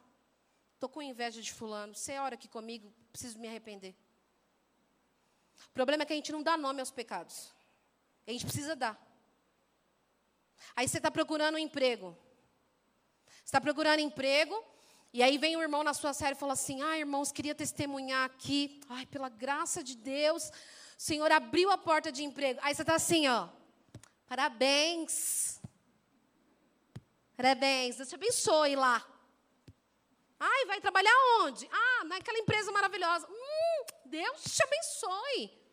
[0.74, 1.94] Estou com inveja de fulano.
[1.94, 3.96] Você ora aqui comigo, preciso me arrepender.
[5.70, 7.50] O problema é que a gente não dá nome aos pecados.
[8.26, 9.13] A gente precisa dar.
[10.74, 12.16] Aí você está procurando um emprego.
[13.26, 14.64] Você está procurando emprego,
[15.12, 18.24] e aí vem o irmão na sua série e fala assim: Ah, irmãos, queria testemunhar
[18.24, 18.80] aqui.
[18.88, 20.52] Ai, pela graça de Deus, o
[20.96, 22.58] Senhor abriu a porta de emprego.
[22.62, 23.48] Aí você está assim, ó.
[24.26, 25.60] Parabéns.
[27.36, 27.96] Parabéns.
[27.96, 29.06] Deus te abençoe lá.
[30.40, 31.68] Ai, vai trabalhar onde?
[31.70, 33.26] Ah, naquela empresa maravilhosa.
[33.30, 35.64] Hum, Deus te abençoe.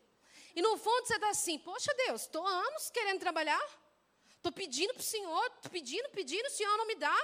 [0.54, 3.60] E no fundo você está assim, poxa Deus, estou anos querendo trabalhar.
[4.42, 7.16] Estou pedindo para o Senhor, estou pedindo, pedindo, o Senhor não me dá.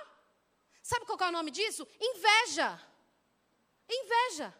[0.81, 1.85] Sabe qual é o nome disso?
[2.00, 2.81] Inveja.
[3.90, 4.54] Inveja.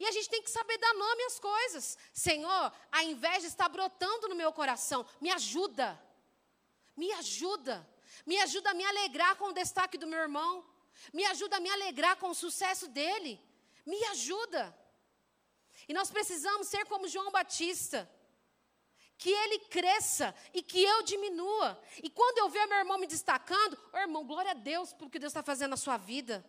[0.00, 1.98] E a gente tem que saber dar nome às coisas.
[2.14, 5.04] Senhor, a inveja está brotando no meu coração.
[5.20, 6.02] Me ajuda.
[6.96, 7.86] Me ajuda.
[8.24, 10.64] Me ajuda a me alegrar com o destaque do meu irmão.
[11.12, 13.38] Me ajuda a me alegrar com o sucesso dele.
[13.84, 14.74] Me ajuda.
[15.86, 18.10] E nós precisamos ser como João Batista
[19.18, 21.80] que ele cresça e que eu diminua.
[22.02, 25.18] E quando eu ver meu irmão me destacando, oh, irmão, glória a Deus pelo que
[25.18, 26.44] Deus está fazendo na sua vida.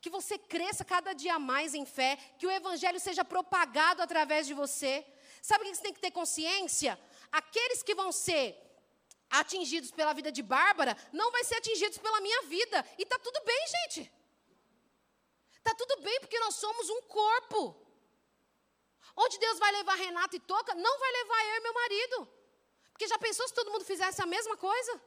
[0.00, 4.54] Que você cresça cada dia mais em fé, que o evangelho seja propagado através de
[4.54, 5.04] você.
[5.42, 6.98] Sabe o que você tem que ter consciência?
[7.30, 8.62] Aqueles que vão ser
[9.28, 12.84] atingidos pela vida de Bárbara, não vai ser atingidos pela minha vida.
[12.98, 14.12] E está tudo bem, gente.
[15.58, 17.85] Está tudo bem, porque nós somos um corpo.
[19.16, 22.28] Onde Deus vai levar Renato e Toca, não vai levar eu e meu marido.
[22.92, 25.00] Porque já pensou se todo mundo fizesse a mesma coisa?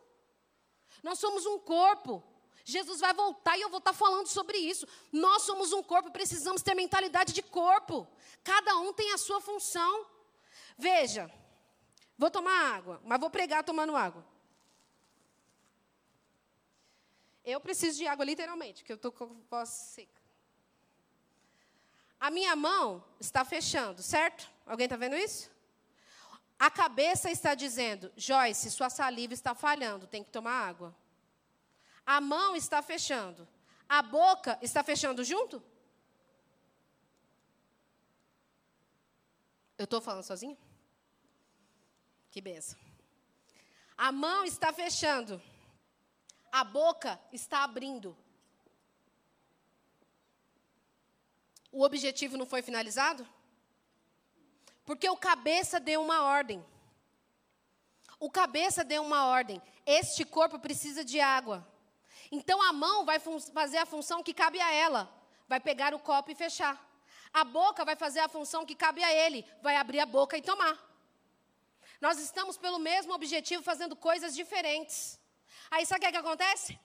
[1.04, 2.24] Nós somos um corpo.
[2.66, 4.88] Jesus vai voltar e eu vou estar falando sobre isso.
[5.12, 8.08] Nós somos um corpo, precisamos ter mentalidade de corpo.
[8.44, 10.06] Cada um tem a sua função.
[10.78, 11.32] Veja,
[12.18, 14.26] vou tomar água, mas vou pregar tomando água.
[17.44, 20.19] Eu preciso de água literalmente, porque eu estou com a voz seca.
[22.20, 24.50] A minha mão está fechando, certo?
[24.66, 25.50] Alguém está vendo isso?
[26.60, 30.94] A cabeça está dizendo, Joyce, sua saliva está falhando, tem que tomar água.
[32.06, 33.48] A mão está fechando.
[33.88, 35.64] A boca está fechando junto?
[39.78, 40.58] Eu estou falando sozinha?
[42.30, 42.78] Que benção.
[43.98, 45.42] A mão está fechando.
[46.52, 48.18] A boca está abrindo.
[51.72, 53.28] O objetivo não foi finalizado?
[54.86, 56.66] Porque o cabeça deu uma ordem.
[58.20, 59.62] O cabeça deu uma ordem.
[59.86, 61.66] Este corpo precisa de água.
[62.32, 65.12] Então a mão vai fazer a função que cabe a ela.
[65.48, 66.84] Vai pegar o copo e fechar.
[67.34, 69.46] A boca vai fazer a função que cabe a ele.
[69.62, 70.78] Vai abrir a boca e tomar.
[72.02, 75.20] Nós estamos pelo mesmo objetivo fazendo coisas diferentes.
[75.70, 76.80] Aí sabe o que, é que acontece?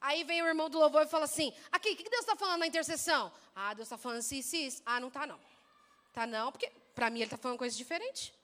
[0.00, 2.60] Aí vem o irmão do louvor e fala assim: aqui, o que Deus está falando
[2.60, 3.32] na intercessão?
[3.54, 4.82] Ah, Deus está falando assim, sim, sim.
[4.86, 5.40] Ah, não está não.
[6.12, 8.34] Tá não, porque para mim ele está falando coisa diferente.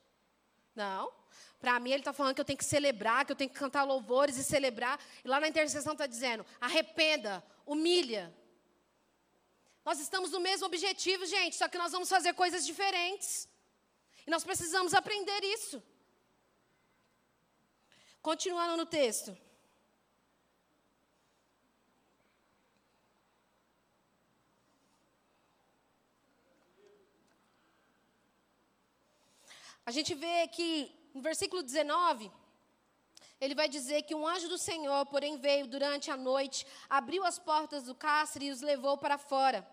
[0.75, 1.11] Não.
[1.59, 3.83] Para mim ele está falando que eu tenho que celebrar, que eu tenho que cantar
[3.83, 4.99] louvores e celebrar.
[5.23, 8.33] E lá na intercessão está dizendo: arrependa, humilha.
[9.85, 13.47] Nós estamos no mesmo objetivo, gente, só que nós vamos fazer coisas diferentes.
[14.25, 15.81] E nós precisamos aprender isso.
[18.21, 19.37] Continuando no texto.
[29.85, 32.31] A gente vê que no versículo 19,
[33.39, 37.37] ele vai dizer que um anjo do Senhor, porém, veio durante a noite, abriu as
[37.37, 39.65] portas do cárcere e os levou para fora.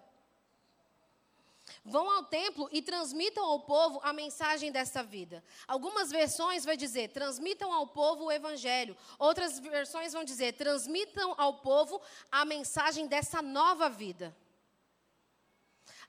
[1.85, 5.43] Vão ao templo e transmitam ao povo a mensagem desta vida.
[5.67, 8.97] Algumas versões vai dizer: transmitam ao povo o evangelho.
[9.19, 14.37] Outras versões vão dizer: transmitam ao povo a mensagem dessa nova vida.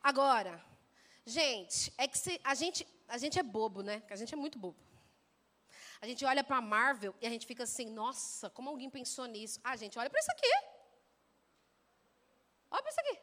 [0.02, 0.64] Agora,
[1.26, 4.04] gente, é que se, a gente a gente é bobo, né?
[4.10, 4.78] A gente é muito bobo.
[6.02, 9.26] A gente olha para a Marvel e a gente fica assim, nossa, como alguém pensou
[9.26, 9.60] nisso?
[9.64, 10.54] Ah, gente, olha para isso aqui.
[12.70, 13.20] Olha para isso aqui.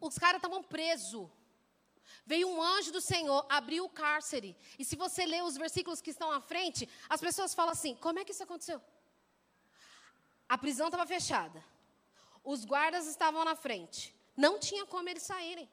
[0.00, 1.28] Os caras estavam presos.
[2.26, 4.56] Veio um anjo do Senhor, abriu o cárcere.
[4.78, 8.18] E se você ler os versículos que estão à frente, as pessoas falam assim: como
[8.18, 8.80] é que isso aconteceu?
[10.48, 11.64] A prisão estava fechada.
[12.42, 14.14] Os guardas estavam na frente.
[14.36, 15.68] Não tinha como eles saírem.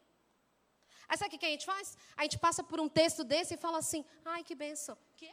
[1.08, 1.98] Aí sabe o que a gente faz?
[2.16, 4.98] A gente passa por um texto desse e fala assim: ai, que benção.
[5.16, 5.32] Quê?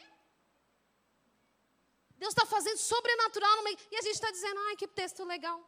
[2.17, 3.79] Deus está fazendo sobrenatural no meio.
[3.91, 5.59] E a gente está dizendo: ai, que texto legal.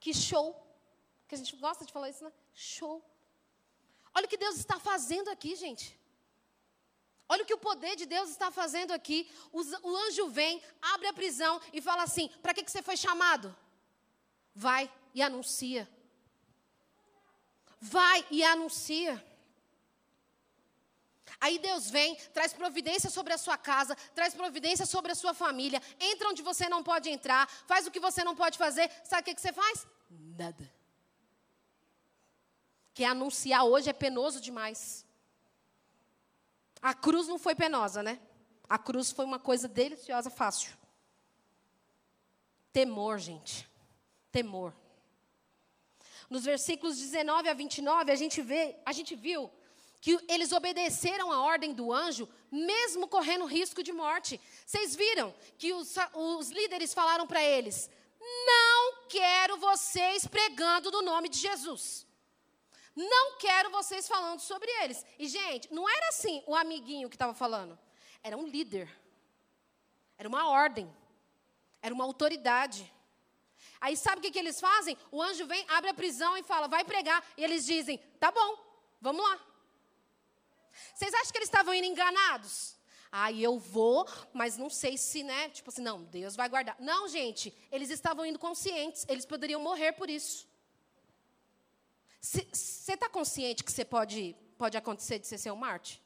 [0.00, 0.48] Que show.
[1.26, 2.32] Que a gente gosta de falar isso, né?
[2.54, 3.04] Show.
[4.14, 5.98] Olha o que Deus está fazendo aqui, gente.
[7.28, 9.30] Olha o que o poder de Deus está fazendo aqui.
[9.52, 13.54] O, anjo vem, abre a prisão e fala assim: para que, que você foi chamado?
[14.54, 15.86] Vai e anuncia.
[17.80, 19.24] Vai e anuncia.
[21.40, 25.80] Aí Deus vem, traz providência sobre a sua casa, traz providência sobre a sua família,
[26.00, 28.90] entra onde você não pode entrar, faz o que você não pode fazer.
[29.04, 29.86] Sabe o que, você faz?
[30.10, 30.72] Nada.
[32.92, 35.06] Que anunciar hoje é penoso demais.
[36.82, 38.20] A cruz não foi penosa, né?
[38.68, 40.76] A cruz foi uma coisa deliciosa, fácil.
[42.72, 43.68] Temor, gente.
[44.32, 44.74] Temor.
[46.28, 49.50] Nos versículos 19 a 29, a gente vê, a gente viu
[50.00, 54.40] que eles obedeceram a ordem do anjo, mesmo correndo risco de morte.
[54.64, 61.28] Vocês viram que os, os líderes falaram para eles: Não quero vocês pregando no nome
[61.28, 62.06] de Jesus.
[62.94, 65.04] Não quero vocês falando sobre eles.
[65.18, 67.78] E, gente, não era assim o amiguinho que estava falando.
[68.22, 68.90] Era um líder.
[70.18, 70.92] Era uma ordem.
[71.80, 72.92] Era uma autoridade.
[73.80, 74.96] Aí sabe o que, que eles fazem?
[75.10, 77.24] O anjo vem, abre a prisão e fala, vai pregar.
[77.36, 78.58] E eles dizem, tá bom,
[79.00, 79.40] vamos lá.
[80.94, 82.76] Vocês acham que eles estavam indo enganados?
[83.10, 85.48] Ah, eu vou, mas não sei se, né?
[85.48, 86.76] Tipo assim, não, Deus vai guardar.
[86.78, 90.46] Não, gente, eles estavam indo conscientes, eles poderiam morrer por isso.
[92.20, 96.02] Você está consciente que você pode, pode acontecer de você ser um Marte?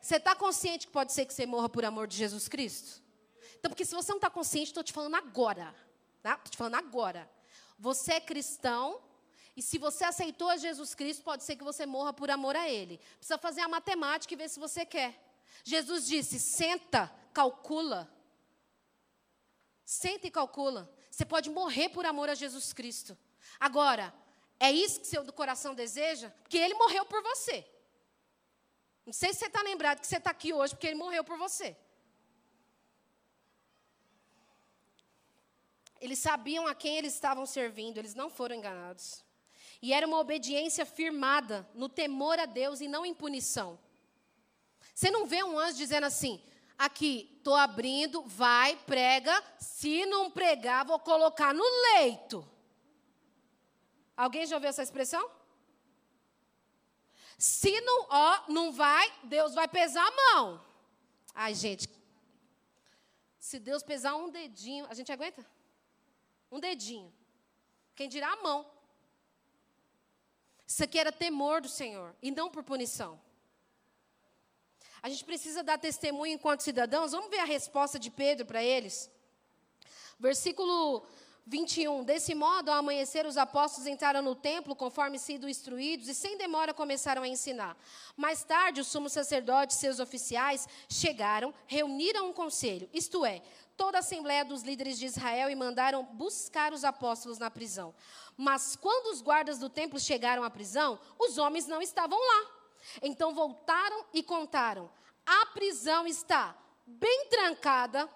[0.00, 3.02] Você está consciente que pode ser que você morra por amor de Jesus Cristo?
[3.58, 5.74] Então, porque se você não está consciente, estou te falando agora.
[6.22, 6.50] Estou tá?
[6.50, 7.28] te falando agora.
[7.76, 9.02] Você é cristão,
[9.56, 12.68] e se você aceitou a Jesus Cristo, pode ser que você morra por amor a
[12.68, 12.98] Ele.
[13.18, 15.20] Precisa fazer a matemática e ver se você quer.
[15.64, 18.08] Jesus disse: senta, calcula.
[19.84, 20.88] Senta e calcula.
[21.10, 23.18] Você pode morrer por amor a Jesus Cristo.
[23.58, 24.14] Agora,
[24.60, 26.30] é isso que seu coração deseja?
[26.42, 27.66] Porque Ele morreu por você.
[29.04, 31.36] Não sei se você está lembrado que você está aqui hoje porque Ele morreu por
[31.36, 31.76] você.
[36.02, 39.24] Eles sabiam a quem eles estavam servindo, eles não foram enganados.
[39.80, 43.78] E era uma obediência firmada no temor a Deus e não em punição.
[44.92, 46.42] Você não vê um anjo dizendo assim:
[46.76, 52.44] aqui, estou abrindo, vai, prega, se não pregar, vou colocar no leito.
[54.16, 55.30] Alguém já ouviu essa expressão?
[57.38, 60.64] Se não, ó, não vai, Deus vai pesar a mão.
[61.32, 61.88] Ai, gente,
[63.38, 65.46] se Deus pesar um dedinho, a gente aguenta?
[66.52, 67.12] Um dedinho.
[67.96, 68.70] Quem dirá a mão.
[70.66, 73.18] Isso aqui era temor do Senhor e não por punição.
[75.02, 77.12] A gente precisa dar testemunho enquanto cidadãos.
[77.12, 79.10] Vamos ver a resposta de Pedro para eles.
[80.20, 81.04] Versículo
[81.46, 82.04] 21.
[82.04, 86.72] Desse modo, ao amanhecer, os apóstolos entraram no templo, conforme sido instruídos, e sem demora
[86.72, 87.76] começaram a ensinar.
[88.16, 93.42] Mais tarde, o sumo sacerdote e seus oficiais chegaram, reuniram um conselho, isto é,
[93.76, 97.94] toda a assembleia dos líderes de Israel, e mandaram buscar os apóstolos na prisão.
[98.36, 102.50] Mas quando os guardas do templo chegaram à prisão, os homens não estavam lá.
[103.02, 104.90] Então voltaram e contaram:
[105.24, 106.56] a prisão está
[106.86, 108.08] bem trancada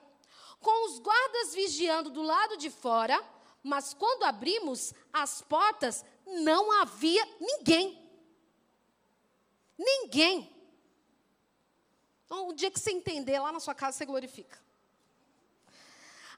[0.60, 3.22] com os guardas vigiando do lado de fora,
[3.62, 8.04] mas quando abrimos as portas, não havia ninguém.
[9.78, 10.52] Ninguém.
[12.24, 14.65] Então, o dia que você entender lá na sua casa, você glorifica.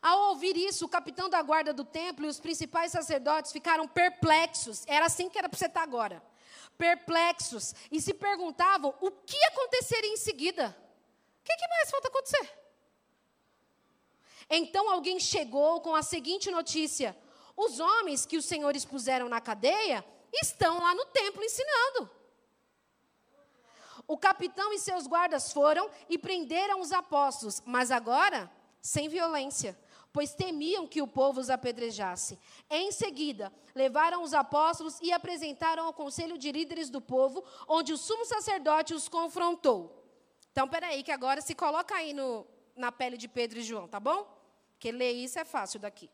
[0.01, 4.85] Ao ouvir isso, o capitão da guarda do templo e os principais sacerdotes ficaram perplexos.
[4.87, 6.23] Era assim que era para você estar agora.
[6.77, 7.75] Perplexos.
[7.91, 10.77] E se perguntavam o que aconteceria em seguida.
[11.41, 12.59] O que, que mais falta acontecer?
[14.51, 17.17] Então alguém chegou com a seguinte notícia:
[17.57, 22.11] os homens que os senhores puseram na cadeia estão lá no templo ensinando.
[24.07, 29.79] O capitão e seus guardas foram e prenderam os apóstolos, mas agora sem violência,
[30.13, 32.39] pois temiam que o povo os apedrejasse.
[32.71, 37.99] Em seguida, levaram os apóstolos e apresentaram ao conselho de líderes do povo, onde o
[37.99, 39.95] sumo sacerdote os confrontou.
[40.51, 44.01] Então, peraí, que agora se coloca aí no, na pele de Pedro e João, tá
[44.01, 44.27] bom?
[44.73, 46.11] Porque ler isso é fácil daqui.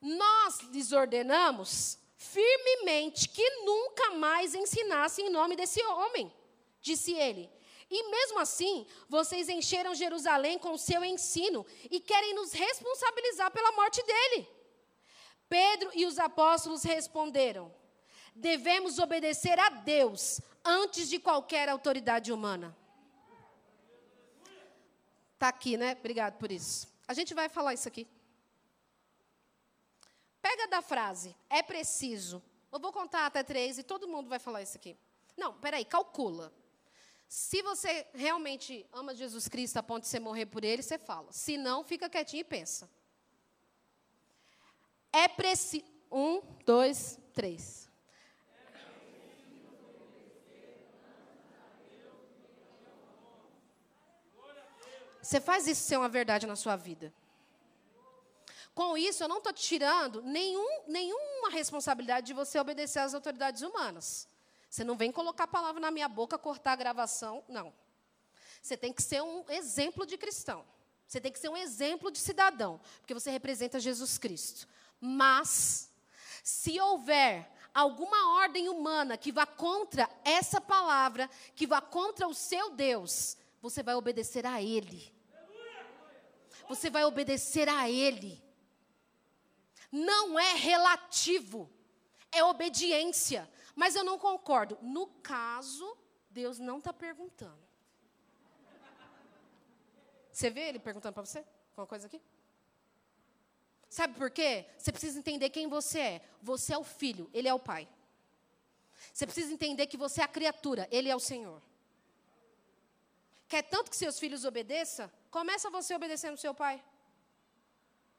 [0.00, 6.32] Nós lhes ordenamos firmemente que nunca mais ensinassem em nome desse homem,
[6.80, 7.50] disse ele.
[7.90, 13.72] E mesmo assim, vocês encheram Jerusalém com o seu ensino e querem nos responsabilizar pela
[13.72, 14.48] morte dele.
[15.48, 17.74] Pedro e os apóstolos responderam:
[18.32, 22.76] devemos obedecer a Deus antes de qualquer autoridade humana.
[25.34, 25.96] Está aqui, né?
[25.98, 26.86] Obrigado por isso.
[27.08, 28.06] A gente vai falar isso aqui.
[30.40, 32.40] Pega da frase, é preciso.
[32.70, 34.96] Eu vou contar até três e todo mundo vai falar isso aqui.
[35.36, 36.52] Não, peraí, calcula.
[37.30, 41.30] Se você realmente ama Jesus Cristo a ponto de você morrer por ele, você fala.
[41.30, 42.90] Se não, fica quietinho e pensa.
[45.12, 45.84] É preciso.
[46.10, 47.88] Um, dois, três.
[55.22, 57.14] Você faz isso ser uma verdade na sua vida.
[58.74, 64.28] Com isso, eu não estou tirando nenhum, nenhuma responsabilidade de você obedecer às autoridades humanas.
[64.70, 67.74] Você não vem colocar a palavra na minha boca, cortar a gravação, não.
[68.62, 70.64] Você tem que ser um exemplo de cristão.
[71.06, 74.68] Você tem que ser um exemplo de cidadão, porque você representa Jesus Cristo.
[75.00, 75.90] Mas,
[76.44, 82.70] se houver alguma ordem humana que vá contra essa palavra, que vá contra o seu
[82.70, 85.12] Deus, você vai obedecer a Ele.
[86.68, 88.40] Você vai obedecer a Ele
[89.90, 91.70] não é relativo,
[92.30, 93.50] é obediência.
[93.80, 94.76] Mas eu não concordo.
[94.82, 95.96] No caso,
[96.28, 97.64] Deus não está perguntando.
[100.30, 101.38] Você vê ele perguntando para você?
[101.70, 102.20] Alguma coisa aqui?
[103.88, 104.66] Sabe por quê?
[104.76, 106.28] Você precisa entender quem você é.
[106.42, 107.88] Você é o filho, ele é o pai.
[109.14, 111.62] Você precisa entender que você é a criatura, ele é o Senhor.
[113.48, 115.10] Quer tanto que seus filhos obedeçam?
[115.30, 116.84] Começa você obedecendo seu pai.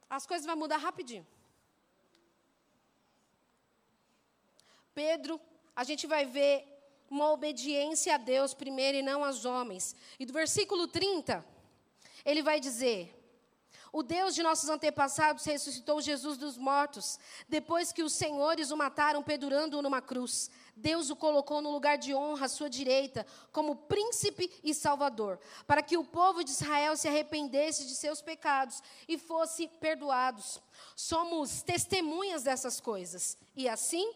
[0.09, 1.25] As coisas vão mudar rapidinho.
[4.93, 5.39] Pedro,
[5.75, 6.67] a gente vai ver
[7.09, 9.93] uma obediência a Deus primeiro e não aos homens.
[10.17, 11.45] E do versículo 30,
[12.23, 13.13] ele vai dizer:
[13.91, 17.19] O Deus de nossos antepassados ressuscitou Jesus dos mortos,
[17.49, 20.49] depois que os senhores o mataram pendurando-o numa cruz.
[20.73, 25.83] Deus o colocou no lugar de honra à sua direita, como príncipe e salvador, para
[25.83, 30.61] que o povo de Israel se arrependesse de seus pecados e fosse perdoados.
[30.95, 33.37] Somos testemunhas dessas coisas.
[33.53, 34.11] E assim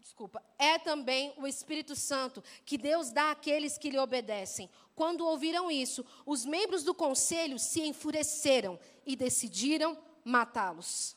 [0.00, 4.70] desculpa, é também o Espírito Santo que Deus dá àqueles que lhe obedecem.
[4.94, 11.16] Quando ouviram isso, os membros do conselho se enfureceram e decidiram matá-los.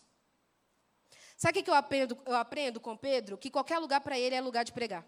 [1.36, 3.38] Sabe o que eu aprendo, eu aprendo com Pedro?
[3.38, 5.06] Que qualquer lugar para ele é lugar de pregar.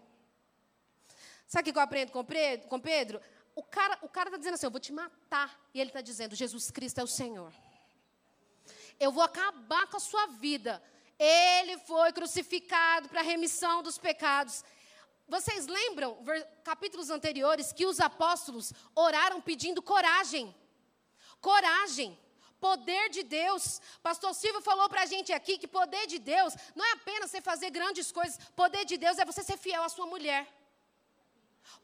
[1.46, 2.68] Sabe o que eu aprendo com Pedro?
[2.68, 3.20] Com Pedro?
[3.54, 5.58] O cara o está dizendo assim: Eu vou te matar.
[5.72, 7.52] E ele está dizendo: Jesus Cristo é o Senhor.
[8.98, 10.82] Eu vou acabar com a sua vida.
[11.18, 14.64] Ele foi crucificado para a remissão dos pecados.
[15.28, 16.16] Vocês lembram,
[16.62, 20.54] capítulos anteriores, que os apóstolos oraram pedindo coragem?
[21.40, 22.18] Coragem.
[22.60, 23.80] Poder de Deus.
[24.02, 27.40] Pastor Silvio falou para a gente aqui que poder de Deus não é apenas você
[27.40, 28.38] fazer grandes coisas.
[28.54, 30.46] Poder de Deus é você ser fiel à sua mulher.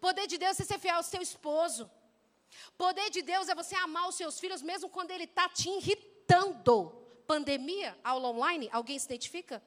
[0.00, 1.90] Poder de Deus é ser fiel ao seu esposo.
[2.76, 7.01] Poder de Deus é você amar os seus filhos mesmo quando ele está te irritando
[7.26, 9.62] pandemia, aula online, alguém se identifica?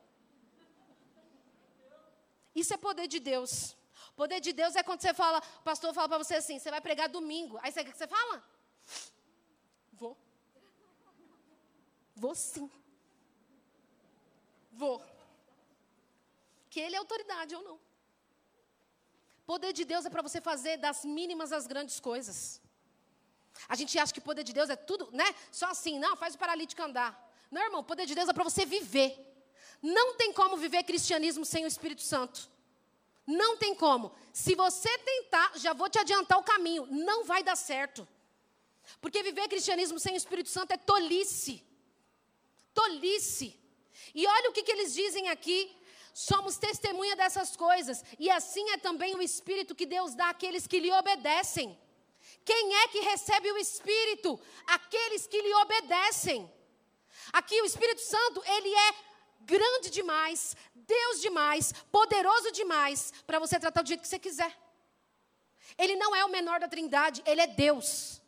[2.53, 3.75] Isso é poder de Deus.
[4.15, 6.79] Poder de Deus é quando você fala, o pastor fala para você assim, você vai
[6.79, 7.59] pregar domingo.
[7.61, 8.43] Aí você o que você fala?
[9.93, 10.17] Vou.
[12.15, 12.69] Vou sim.
[14.71, 15.03] Vou.
[16.69, 17.79] Que ele é autoridade ou não.
[19.45, 22.61] Poder de Deus é para você fazer das mínimas às grandes coisas.
[23.67, 25.25] A gente acha que poder de Deus é tudo, né?
[25.51, 27.24] Só assim, não, faz o paralítico andar.
[27.55, 29.11] Não, irmão, o poder de Deus é para você viver.
[29.81, 32.49] Não tem como viver cristianismo sem o Espírito Santo.
[33.25, 34.13] Não tem como.
[34.33, 38.05] Se você tentar, já vou te adiantar o caminho, não vai dar certo.
[38.99, 41.63] Porque viver cristianismo sem o Espírito Santo é tolice.
[42.73, 43.57] Tolice.
[44.13, 45.73] E olha o que, que eles dizem aqui.
[46.13, 48.03] Somos testemunha dessas coisas.
[48.19, 51.79] E assim é também o Espírito que Deus dá àqueles que lhe obedecem.
[52.43, 54.37] Quem é que recebe o Espírito?
[54.67, 56.53] Aqueles que lhe obedecem.
[57.33, 58.95] Aqui o Espírito Santo, ele é
[59.41, 64.55] grande demais, Deus demais, poderoso demais para você tratar do jeito que você quiser.
[65.77, 68.21] Ele não é o menor da Trindade, ele é Deus.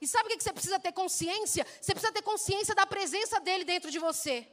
[0.00, 1.66] E sabe o que você precisa ter consciência?
[1.80, 4.46] Você precisa ter consciência da presença dele dentro de você.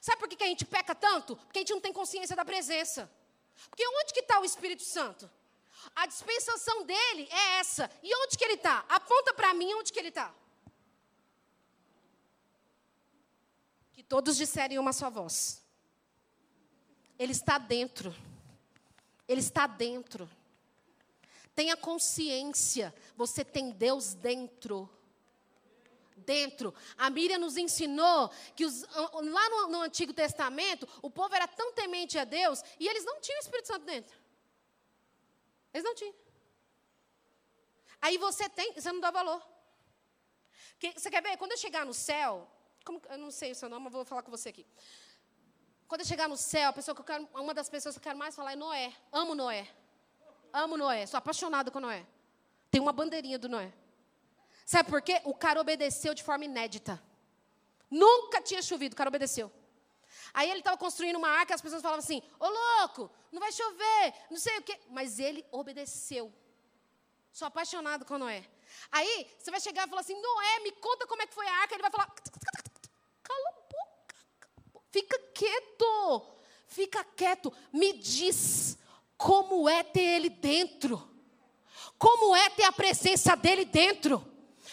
[0.00, 1.36] Sabe por que a gente peca tanto?
[1.36, 3.10] Porque a gente não tem consciência da presença.
[3.68, 5.30] Porque onde que está o Espírito Santo?
[5.94, 7.90] A dispensação dele é essa.
[8.02, 8.84] E onde que ele está?
[8.88, 10.32] Aponta para mim onde que ele está.
[14.02, 15.62] Que todos disserem uma só voz.
[17.16, 18.12] Ele está dentro.
[19.28, 20.28] Ele está dentro.
[21.54, 24.90] Tenha consciência, você tem Deus dentro.
[26.16, 26.74] Dentro.
[26.98, 31.72] A Miriam nos ensinou que os, lá no, no Antigo Testamento, o povo era tão
[31.72, 34.16] temente a Deus e eles não tinham o Espírito Santo dentro.
[35.72, 36.14] Eles não tinham.
[38.00, 39.40] Aí você tem, você não dá valor.
[40.96, 41.36] Você quer ver?
[41.36, 42.50] Quando eu chegar no céu,
[42.84, 44.66] como, eu não sei o seu nome, mas vou falar com você aqui.
[45.88, 48.02] Quando eu chegar no céu, a pessoa que eu quero, uma das pessoas que eu
[48.02, 48.92] quero mais falar é Noé.
[49.12, 49.68] Amo Noé.
[50.52, 51.06] Amo Noé.
[51.06, 52.06] Sou apaixonada com Noé.
[52.70, 53.72] Tem uma bandeirinha do Noé.
[54.64, 55.20] Sabe por quê?
[55.24, 57.02] O cara obedeceu de forma inédita.
[57.90, 59.52] Nunca tinha chovido, o cara obedeceu.
[60.32, 64.14] Aí ele estava construindo uma arca, as pessoas falavam assim: Ô louco, não vai chover,
[64.30, 64.80] não sei o quê.
[64.88, 66.32] Mas ele obedeceu.
[67.32, 68.48] Sou apaixonado com Noé.
[68.90, 71.54] Aí você vai chegar e falar assim: Noé, me conta como é que foi a
[71.56, 71.74] arca.
[71.74, 72.10] Ele vai falar:
[73.32, 74.16] Cala a boca,
[74.90, 76.26] fica quieto,
[76.66, 78.78] fica quieto, me diz
[79.16, 81.08] como é ter ele dentro,
[81.98, 84.30] como é ter a presença dele dentro.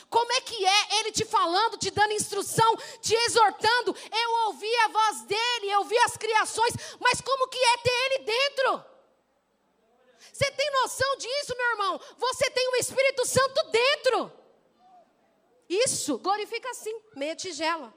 [0.09, 3.95] Como é que é ele te falando, te dando instrução, te exortando?
[4.11, 8.19] Eu ouvi a voz dele, eu vi as criações, mas como que é ter ele
[8.25, 8.85] dentro?
[10.33, 12.01] Você tem noção disso, meu irmão?
[12.17, 14.31] Você tem o Espírito Santo dentro.
[15.69, 17.93] Isso, glorifica assim, meia tigela.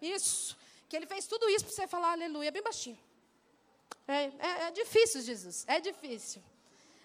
[0.00, 0.56] Isso.
[0.88, 2.98] Que ele fez tudo isso para você falar aleluia, bem baixinho.
[4.08, 5.64] É, é, é, difícil, Jesus.
[5.68, 6.42] É difícil.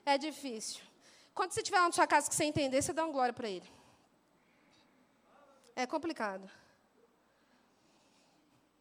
[0.05, 0.81] É difícil.
[1.33, 3.49] Quando você estiver lá na sua casa que você entender, você dá um glória para
[3.49, 3.69] ele.
[5.75, 6.49] É complicado.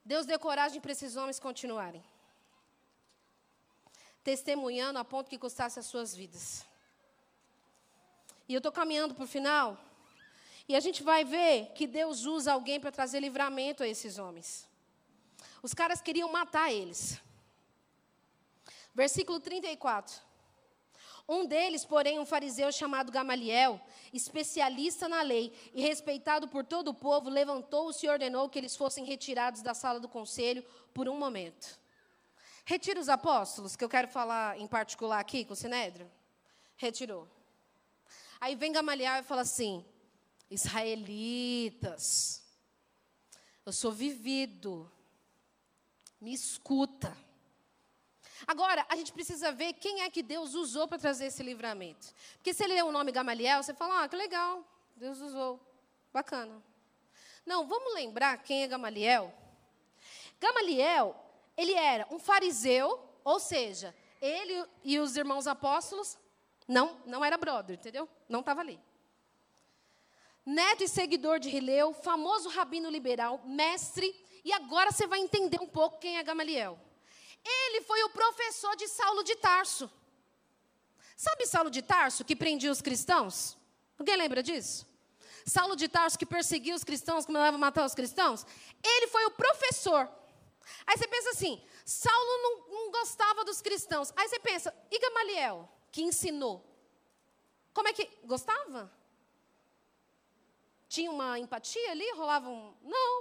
[0.05, 2.05] Deus deu coragem para esses homens continuarem.
[4.23, 6.65] Testemunhando a ponto que custasse as suas vidas.
[8.49, 9.79] E eu estou caminhando para o final.
[10.69, 14.69] E a gente vai ver que Deus usa alguém para trazer livramento a esses homens.
[15.63, 17.21] Os caras queriam matar eles.
[18.95, 20.23] Versículo 34.
[21.27, 23.81] Um deles, porém, um fariseu chamado Gamaliel,
[24.13, 29.07] especialista na lei e respeitado por todo o povo, levantou-se e ordenou que eles fossem
[29.07, 30.63] retirados da sala do conselho
[30.93, 31.79] por um momento.
[32.67, 36.11] Retira os apóstolos, que eu quero falar em particular aqui com o Sinédrio.
[36.77, 37.27] Retirou.
[38.39, 39.85] Aí vem Gamaliel e fala assim:
[40.51, 42.43] Israelitas,
[43.65, 44.91] eu sou vivido,
[46.21, 47.17] me escuta.
[48.47, 52.13] Agora, a gente precisa ver quem é que Deus usou para trazer esse livramento.
[52.35, 54.67] Porque se ele é o nome Gamaliel, você fala, ah, que legal,
[54.97, 55.61] Deus usou.
[56.13, 56.63] Bacana.
[57.45, 59.33] Não, vamos lembrar quem é Gamaliel?
[60.41, 61.17] Gamaliel,
[61.57, 66.19] ele era um fariseu, ou seja, ele e os irmãos apóstolos
[66.67, 68.09] não, não era brother, entendeu?
[68.29, 68.81] Não estava ali.
[70.45, 74.15] Neto e seguidor de Rileu, famoso rabino liberal, mestre,
[74.45, 76.79] e agora você vai entender um pouco quem é Gamaliel.
[77.43, 79.91] Ele foi o professor de Saulo de Tarso.
[81.17, 83.57] Sabe Saulo de Tarso que prendia os cristãos?
[83.99, 84.87] Alguém lembra disso?
[85.47, 88.47] Saulo de Tarso que perseguia os cristãos, que mandava matar os cristãos?
[88.83, 90.11] Ele foi o professor.
[90.87, 94.13] Aí você pensa assim: Saulo não, não gostava dos cristãos.
[94.17, 96.65] Aí você pensa, e Gamaliel, que ensinou?
[97.73, 98.07] Como é que.
[98.25, 98.91] Gostava?
[100.95, 102.09] Tinha uma empatia ali?
[102.13, 102.75] Rolava um.
[102.97, 103.13] Não.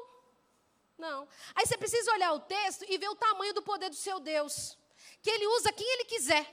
[1.06, 1.20] Não.
[1.56, 4.78] Aí você precisa olhar o texto e ver o tamanho do poder do seu Deus.
[5.24, 6.46] Que ele usa quem ele quiser.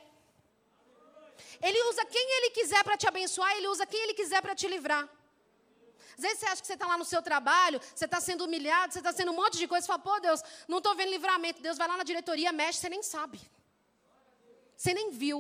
[1.67, 4.67] Ele usa quem ele quiser para te abençoar, ele usa quem ele quiser para te
[4.67, 5.05] livrar.
[6.17, 8.93] Às vezes você acha que você está lá no seu trabalho, você está sendo humilhado,
[8.93, 11.61] você está sendo um monte de coisa, você fala, pô, Deus, não estou vendo livramento.
[11.61, 13.39] Deus vai lá na diretoria, mexe, você nem sabe.
[14.75, 15.39] Você nem viu.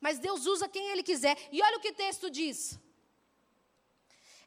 [0.00, 1.36] Mas Deus usa quem Ele quiser.
[1.52, 2.78] E olha o que o texto diz.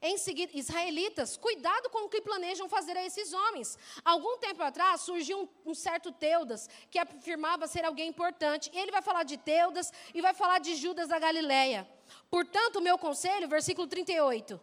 [0.01, 3.77] Em seguida, israelitas, cuidado com o que planejam fazer a esses homens.
[4.05, 8.69] Algum tempo atrás surgiu um, um, certo Teudas que afirmava ser alguém importante.
[8.73, 11.87] Ele vai falar de Teudas e vai falar de Judas da Galileia.
[12.29, 14.59] Portanto, o meu conselho, versículo 38,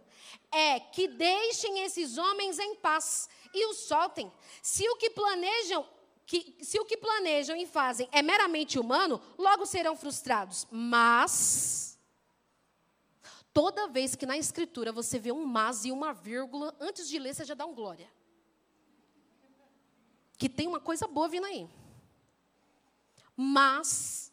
[0.52, 4.32] é que deixem esses homens em paz e os soltem.
[4.62, 5.86] Se o que planejam
[6.26, 10.66] que, se o que planejam e fazem é meramente humano, logo serão frustrados.
[10.70, 11.93] Mas
[13.54, 17.32] Toda vez que na escritura você vê um mas e uma vírgula, antes de ler
[17.32, 18.10] você já dá um glória.
[20.36, 21.70] Que tem uma coisa boa vindo aí.
[23.36, 24.32] Mas,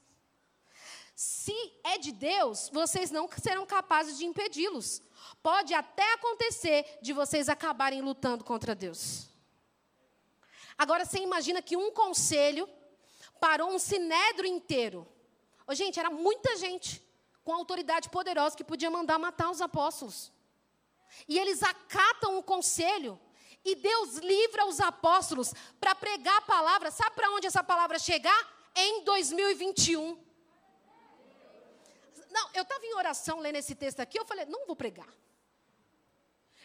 [1.16, 1.54] se
[1.84, 5.04] é de Deus, vocês não serão capazes de impedi-los.
[5.44, 9.30] Pode até acontecer de vocês acabarem lutando contra Deus.
[10.76, 12.68] Agora você imagina que um conselho
[13.40, 15.08] parou um sinédrio inteiro.
[15.68, 17.11] Oh, gente, era muita gente
[17.44, 20.32] com autoridade poderosa que podia mandar matar os apóstolos.
[21.28, 23.20] E eles acatam o conselho
[23.64, 26.92] e Deus livra os apóstolos para pregar a palavra.
[26.92, 28.60] Sabe para onde essa palavra chegar?
[28.76, 30.18] Em 2021.
[32.32, 35.08] Não, eu estava em oração lendo esse texto aqui, eu falei, não vou pregar.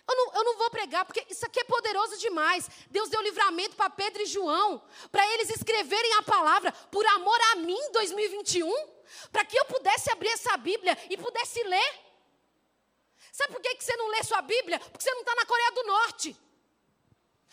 [0.09, 2.71] Eu não, eu não, vou pregar, porque isso aqui é poderoso demais.
[2.89, 7.57] Deus deu livramento para Pedro e João, para eles escreverem a palavra por amor a
[7.57, 8.96] mim em 2021
[9.31, 12.07] para que eu pudesse abrir essa Bíblia e pudesse ler.
[13.33, 14.79] Sabe por que você não lê sua Bíblia?
[14.81, 16.37] Porque você não está na Coreia do Norte.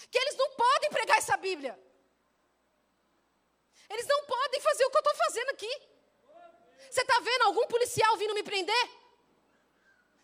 [0.09, 1.77] Que eles não podem pregar essa Bíblia.
[3.89, 5.81] Eles não podem fazer o que eu estou fazendo aqui.
[6.89, 8.89] Você está vendo algum policial vindo me prender?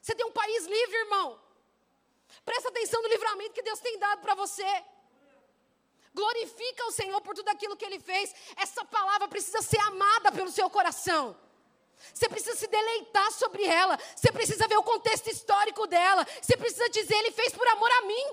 [0.02, 1.42] Você tem um país livre, irmão.
[2.46, 4.86] Presta atenção no livramento que Deus tem dado para você.
[6.20, 8.34] Glorifica o Senhor por tudo aquilo que Ele fez.
[8.58, 11.24] Essa palavra precisa ser amada pelo seu coração.
[12.14, 13.98] Você precisa se deleitar sobre ela.
[14.16, 16.26] Você precisa ver o contexto histórico dela.
[16.42, 18.26] Você precisa dizer: Ele fez por amor a mim.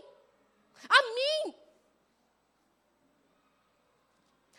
[0.89, 1.55] A mim.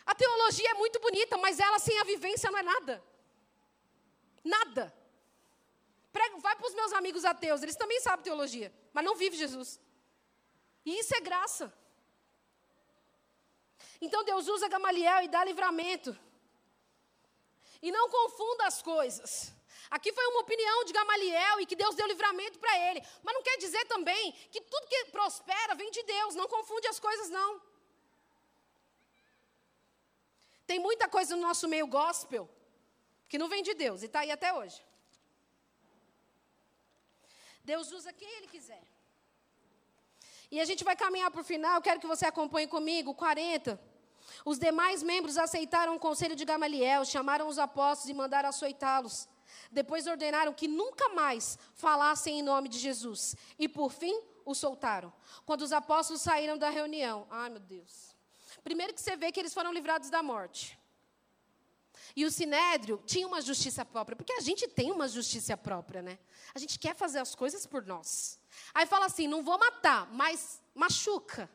[0.06, 3.04] A teologia é muito bonita, mas ela sem a vivência não é nada.
[4.42, 4.94] Nada.
[6.46, 9.78] vai para os meus amigos ateus, eles também sabem teologia, mas não vivem Jesus.
[10.86, 11.66] E isso é graça.
[14.00, 16.16] Então Deus usa Gamaliel e dá livramento.
[17.82, 19.52] E não confunda as coisas.
[19.90, 23.02] Aqui foi uma opinião de Gamaliel e que Deus deu livramento para ele.
[23.22, 26.34] Mas não quer dizer também que tudo que prospera vem de Deus.
[26.34, 27.60] Não confunde as coisas, não.
[30.66, 32.48] Tem muita coisa no nosso meio gospel
[33.28, 34.84] que não vem de Deus e está aí até hoje.
[37.64, 38.82] Deus usa quem Ele quiser.
[40.50, 41.80] E a gente vai caminhar para o final.
[41.82, 43.14] Quero que você acompanhe comigo.
[43.14, 43.80] 40.
[44.44, 49.28] Os demais membros aceitaram o conselho de Gamaliel, chamaram os apóstolos e mandaram açoitá-los.
[49.70, 53.36] Depois ordenaram que nunca mais falassem em nome de Jesus.
[53.58, 55.12] E por fim, o soltaram.
[55.44, 58.16] Quando os apóstolos saíram da reunião, ai meu Deus.
[58.62, 60.78] Primeiro que você vê que eles foram livrados da morte.
[62.16, 66.18] E o sinédrio tinha uma justiça própria, porque a gente tem uma justiça própria, né?
[66.54, 68.37] A gente quer fazer as coisas por nós.
[68.74, 71.50] Aí fala assim: não vou matar, mas machuca.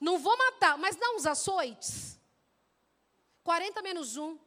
[0.00, 2.18] Não vou matar, mas dá uns açoites.
[3.44, 4.38] 40 menos 1.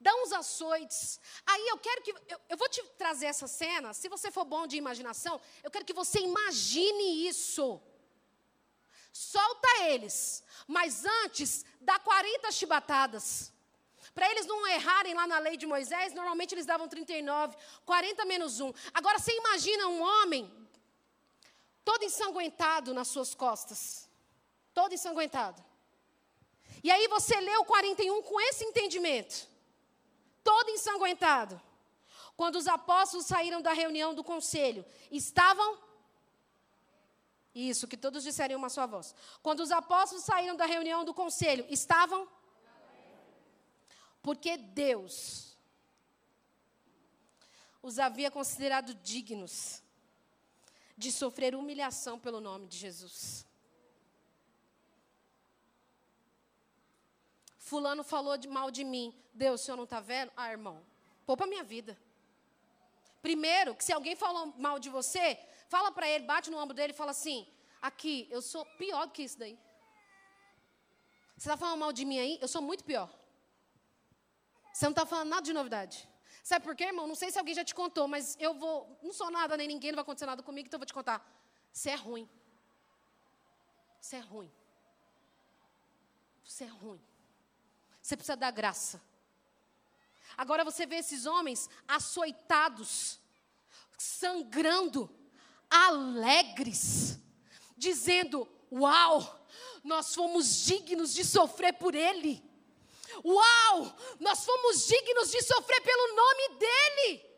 [0.00, 1.20] Dá uns açoites.
[1.46, 2.10] Aí eu quero que.
[2.10, 3.94] Eu, eu, vou te trazer essa cena.
[3.94, 7.80] Se você for bom de imaginação, eu quero que você imagine isso.
[9.12, 10.42] Solta eles.
[10.66, 13.52] Mas antes, dá 40 chibatadas.
[14.14, 18.60] Para eles não errarem lá na lei de Moisés, normalmente eles davam 39, 40 menos
[18.60, 18.72] 1.
[18.92, 20.52] Agora você imagina um homem
[21.84, 24.08] todo ensanguentado nas suas costas.
[24.74, 25.62] Todo ensanguentado.
[26.82, 29.48] E aí você lê o 41 com esse entendimento.
[30.42, 31.60] Todo ensanguentado.
[32.36, 35.78] Quando os apóstolos saíram da reunião do conselho, estavam.
[37.54, 39.14] Isso, que todos disseriam uma só voz.
[39.42, 42.26] Quando os apóstolos saíram da reunião do conselho, estavam.
[44.22, 45.56] Porque Deus
[47.82, 49.82] os havia considerado dignos
[50.96, 53.44] de sofrer humilhação pelo nome de Jesus.
[57.58, 59.12] Fulano falou de mal de mim.
[59.34, 60.30] Deus, o senhor não está vendo?
[60.36, 60.84] Ah, irmão,
[61.26, 61.98] poupa minha vida.
[63.20, 66.92] Primeiro, que se alguém falou mal de você, fala para ele, bate no ombro dele
[66.92, 67.48] e fala assim:
[67.80, 69.58] aqui, eu sou pior do que isso daí.
[71.36, 72.38] Você está falando mal de mim aí?
[72.40, 73.10] Eu sou muito pior.
[74.72, 76.08] Você não está falando nada de novidade.
[76.42, 77.06] Sabe por quê, irmão?
[77.06, 78.98] Não sei se alguém já te contou, mas eu vou.
[79.02, 81.24] Não sou nada, nem ninguém, não vai acontecer nada comigo, então eu vou te contar.
[81.72, 82.28] Você é ruim.
[84.00, 84.52] Você é ruim.
[86.44, 87.00] Você é ruim.
[88.00, 89.00] Você precisa da graça.
[90.36, 93.20] Agora você vê esses homens açoitados
[93.96, 95.08] sangrando,
[95.70, 97.20] alegres,
[97.76, 99.46] dizendo: Uau,
[99.84, 102.42] nós fomos dignos de sofrer por Ele.
[103.24, 107.32] Uau, nós fomos dignos de sofrer pelo nome dEle.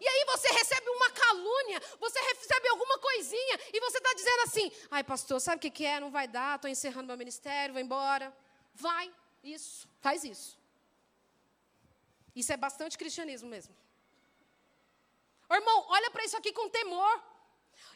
[0.00, 4.72] E aí você recebe uma calúnia, você recebe alguma coisinha, e você está dizendo assim:
[4.90, 6.00] ai, pastor, sabe o que, que é?
[6.00, 8.34] Não vai dar, estou encerrando meu ministério, vou embora.
[8.74, 9.12] Vai,
[9.44, 10.58] isso, faz isso.
[12.34, 13.76] Isso é bastante cristianismo mesmo.
[15.50, 17.22] Irmão, olha para isso aqui com temor.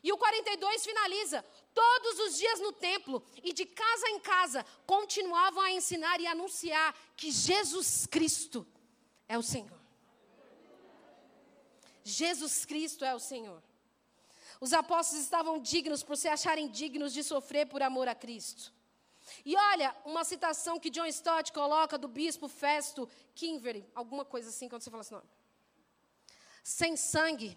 [0.02, 1.44] E o 42 finaliza:
[1.74, 6.96] todos os dias no templo e de casa em casa continuavam a ensinar e anunciar
[7.16, 8.66] que Jesus Cristo
[9.28, 9.78] é o Senhor.
[12.04, 13.62] Jesus Cristo é o Senhor.
[14.60, 18.72] Os apóstolos estavam dignos por se acharem dignos de sofrer por amor a Cristo.
[19.44, 24.68] E olha, uma citação que John Stott coloca do bispo Festo Kinvery, alguma coisa assim,
[24.68, 25.28] quando você fala esse nome.
[26.62, 27.56] Sem sangue,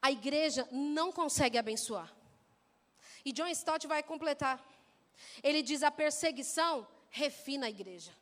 [0.00, 2.12] a igreja não consegue abençoar.
[3.24, 4.62] E John Stott vai completar.
[5.42, 8.12] Ele diz: a perseguição refina a igreja,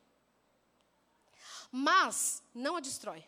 [1.71, 3.23] mas não a destrói.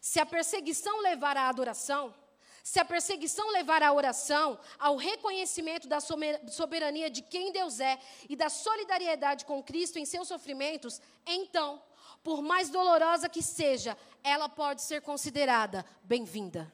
[0.00, 2.14] Se a perseguição levar à adoração,
[2.62, 7.98] se a perseguição levar à oração, ao reconhecimento da soberania de quem Deus é
[8.28, 11.82] e da solidariedade com Cristo em seus sofrimentos, então,
[12.22, 16.72] por mais dolorosa que seja, ela pode ser considerada bem-vinda.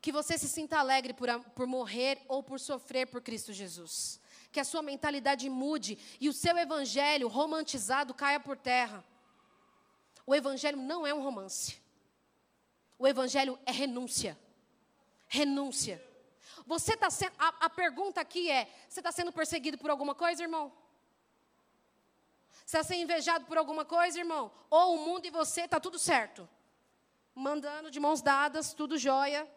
[0.00, 4.20] Que você se sinta alegre por, por morrer ou por sofrer por Cristo Jesus.
[4.52, 9.04] Que a sua mentalidade mude e o seu evangelho romantizado caia por terra.
[10.26, 11.78] O evangelho não é um romance.
[12.98, 14.38] O evangelho é renúncia.
[15.26, 16.02] Renúncia.
[16.66, 17.32] Você está sendo.
[17.38, 20.72] A, a pergunta aqui é: você está sendo perseguido por alguma coisa, irmão?
[22.66, 24.52] Você está sendo invejado por alguma coisa, irmão?
[24.68, 26.46] Ou o mundo e você está tudo certo?
[27.34, 29.48] Mandando de mãos dadas, tudo jóia.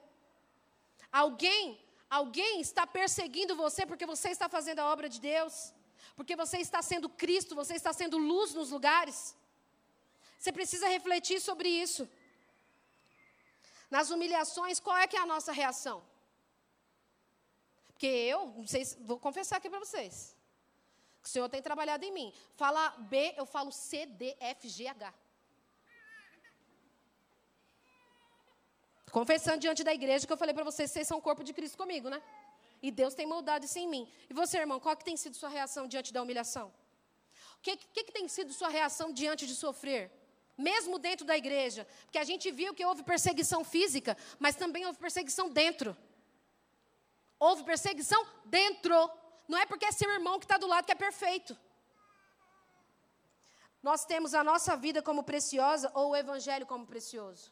[1.12, 5.74] Alguém, alguém está perseguindo você porque você está fazendo a obra de Deus?
[6.16, 9.36] Porque você está sendo Cristo, você está sendo luz nos lugares?
[10.38, 12.10] Você precisa refletir sobre isso.
[13.90, 16.04] Nas humilhações, qual é que é a nossa reação?
[17.88, 20.36] Porque eu, não sei, vou confessar aqui para vocês.
[21.24, 22.34] O Senhor tem trabalhado em mim.
[22.56, 25.14] Fala B, eu falo C, D, F, G, H.
[29.12, 31.78] Confessando diante da igreja que eu falei para vocês, vocês são o corpo de Cristo
[31.78, 32.22] comigo, né?
[32.82, 34.08] E Deus tem moldado isso em mim.
[34.30, 36.74] E você, irmão, qual que tem sido sua reação diante da humilhação?
[37.58, 40.12] O que, que, que tem sido sua reação diante de sofrer?
[40.58, 41.88] mesmo dentro da igreja.
[42.06, 45.98] Porque a gente viu que houve perseguição física, mas também houve perseguição dentro.
[47.40, 48.94] Houve perseguição dentro.
[49.48, 51.58] Não é porque é seu irmão que está do lado que é perfeito.
[53.82, 57.52] Nós temos a nossa vida como preciosa ou o evangelho como precioso.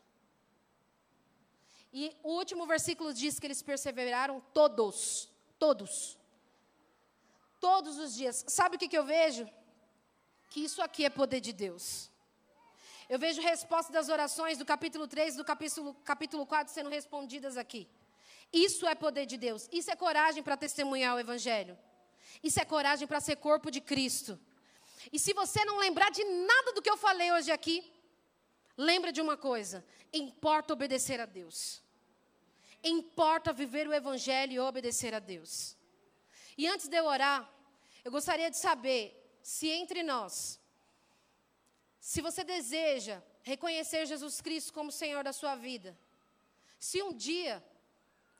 [1.91, 5.29] E o último versículo diz que eles perseveraram todos.
[5.57, 6.17] Todos.
[7.59, 8.45] Todos os dias.
[8.47, 9.49] Sabe o que, que eu vejo?
[10.49, 12.09] Que isso aqui é poder de Deus.
[13.09, 17.87] Eu vejo respostas das orações do capítulo 3 do capítulo, capítulo 4 sendo respondidas aqui.
[18.53, 19.67] Isso é poder de Deus.
[19.71, 21.77] Isso é coragem para testemunhar o Evangelho.
[22.43, 24.39] Isso é coragem para ser corpo de Cristo.
[25.11, 27.83] E se você não lembrar de nada do que eu falei hoje aqui,
[28.79, 31.83] lembra de uma coisa: importa obedecer a Deus.
[32.81, 35.75] Importa viver o Evangelho e obedecer a Deus.
[36.57, 37.49] E antes de eu orar,
[38.05, 39.03] eu gostaria de saber
[39.43, 40.59] se entre nós
[41.99, 45.97] se você deseja reconhecer Jesus Cristo como Senhor da sua vida,
[46.79, 47.63] se um dia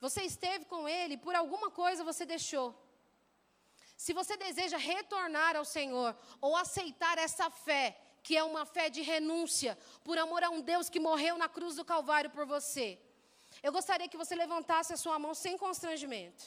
[0.00, 2.74] você esteve com Ele, por alguma coisa você deixou,
[3.96, 9.02] se você deseja retornar ao Senhor ou aceitar essa fé, que é uma fé de
[9.02, 12.98] renúncia, por amor a um Deus que morreu na cruz do Calvário por você,
[13.62, 16.44] eu gostaria que você levantasse a sua mão sem constrangimento.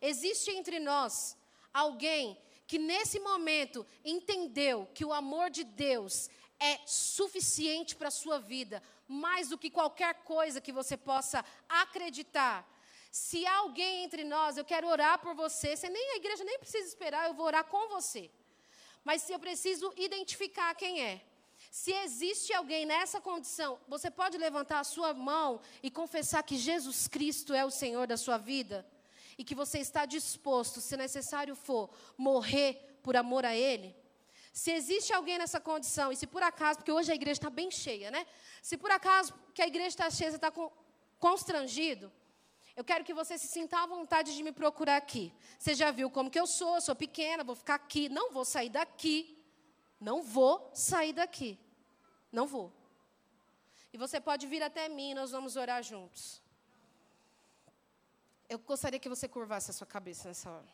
[0.00, 1.36] Existe entre nós
[1.72, 2.36] alguém
[2.66, 6.28] que nesse momento entendeu que o amor de Deus
[6.58, 12.66] é suficiente para a sua vida, mais do que qualquer coisa que você possa acreditar.
[13.10, 15.76] Se há alguém entre nós, eu quero orar por você.
[15.76, 18.30] Você nem a igreja nem precisa esperar, eu vou orar com você.
[19.04, 21.20] Mas se eu preciso identificar quem é.
[21.70, 27.08] Se existe alguém nessa condição, você pode levantar a sua mão e confessar que Jesus
[27.08, 28.86] Cristo é o Senhor da sua vida?
[29.38, 33.94] e que você está disposto, se necessário for, morrer por amor a Ele?
[34.52, 37.70] Se existe alguém nessa condição, e se por acaso, porque hoje a igreja está bem
[37.70, 38.26] cheia, né?
[38.62, 40.52] Se por acaso que a igreja está cheia, você está
[41.18, 42.12] constrangido,
[42.74, 45.32] eu quero que você se sinta à vontade de me procurar aqui.
[45.58, 48.70] Você já viu como que eu sou, sou pequena, vou ficar aqui, não vou sair
[48.70, 49.38] daqui.
[50.00, 51.58] Não vou sair daqui.
[52.32, 52.72] Não vou.
[53.92, 56.42] E você pode vir até mim, nós vamos orar juntos.
[58.48, 60.68] Eu gostaria que você curvasse a sua cabeça nessa hora.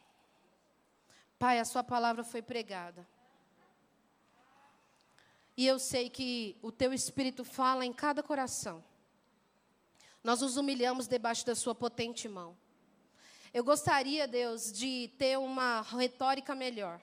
[1.38, 3.07] Pai, a sua palavra foi pregada.
[5.57, 8.84] E eu sei que o teu espírito fala em cada coração.
[10.22, 12.56] Nós nos humilhamos debaixo da sua potente mão.
[13.52, 17.00] Eu gostaria, Deus, de ter uma retórica melhor.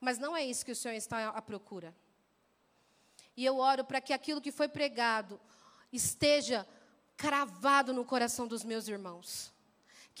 [0.00, 1.94] Mas não é isso que o Senhor está à procura.
[3.36, 5.40] E eu oro para que aquilo que foi pregado
[5.92, 6.66] esteja
[7.16, 9.52] cravado no coração dos meus irmãos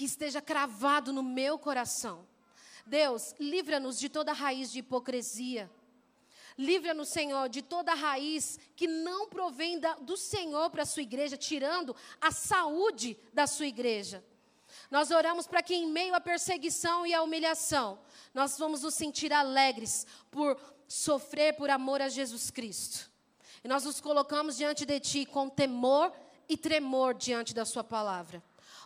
[0.00, 2.26] que esteja cravado no meu coração.
[2.86, 5.70] Deus, livra-nos de toda raiz de hipocrisia.
[6.60, 11.34] Livra-nos, Senhor, de toda raiz que não provém da, do Senhor para a sua igreja,
[11.34, 14.22] tirando a saúde da sua igreja.
[14.90, 17.98] Nós oramos para que, em meio à perseguição e à humilhação,
[18.34, 23.10] nós vamos nos sentir alegres por sofrer por amor a Jesus Cristo.
[23.64, 26.12] E nós nos colocamos diante de Ti com temor
[26.46, 28.42] e tremor diante da Sua palavra.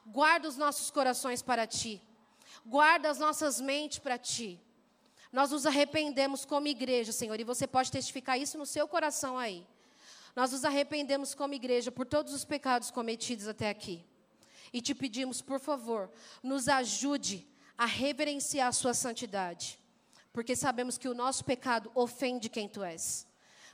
[0.06, 2.00] Guarda os nossos corações para ti.
[2.64, 4.60] Guarda as nossas mentes para ti.
[5.34, 9.66] Nós nos arrependemos como igreja, Senhor, e você pode testificar isso no seu coração aí.
[10.36, 14.04] Nós nos arrependemos como igreja por todos os pecados cometidos até aqui.
[14.72, 16.08] E te pedimos, por favor,
[16.40, 17.44] nos ajude
[17.76, 19.76] a reverenciar a sua santidade,
[20.32, 23.26] porque sabemos que o nosso pecado ofende quem tu és.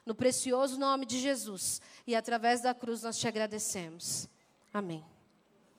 [0.06, 4.26] No precioso nome de Jesus e através da cruz nós te agradecemos.
[4.72, 5.04] Amém.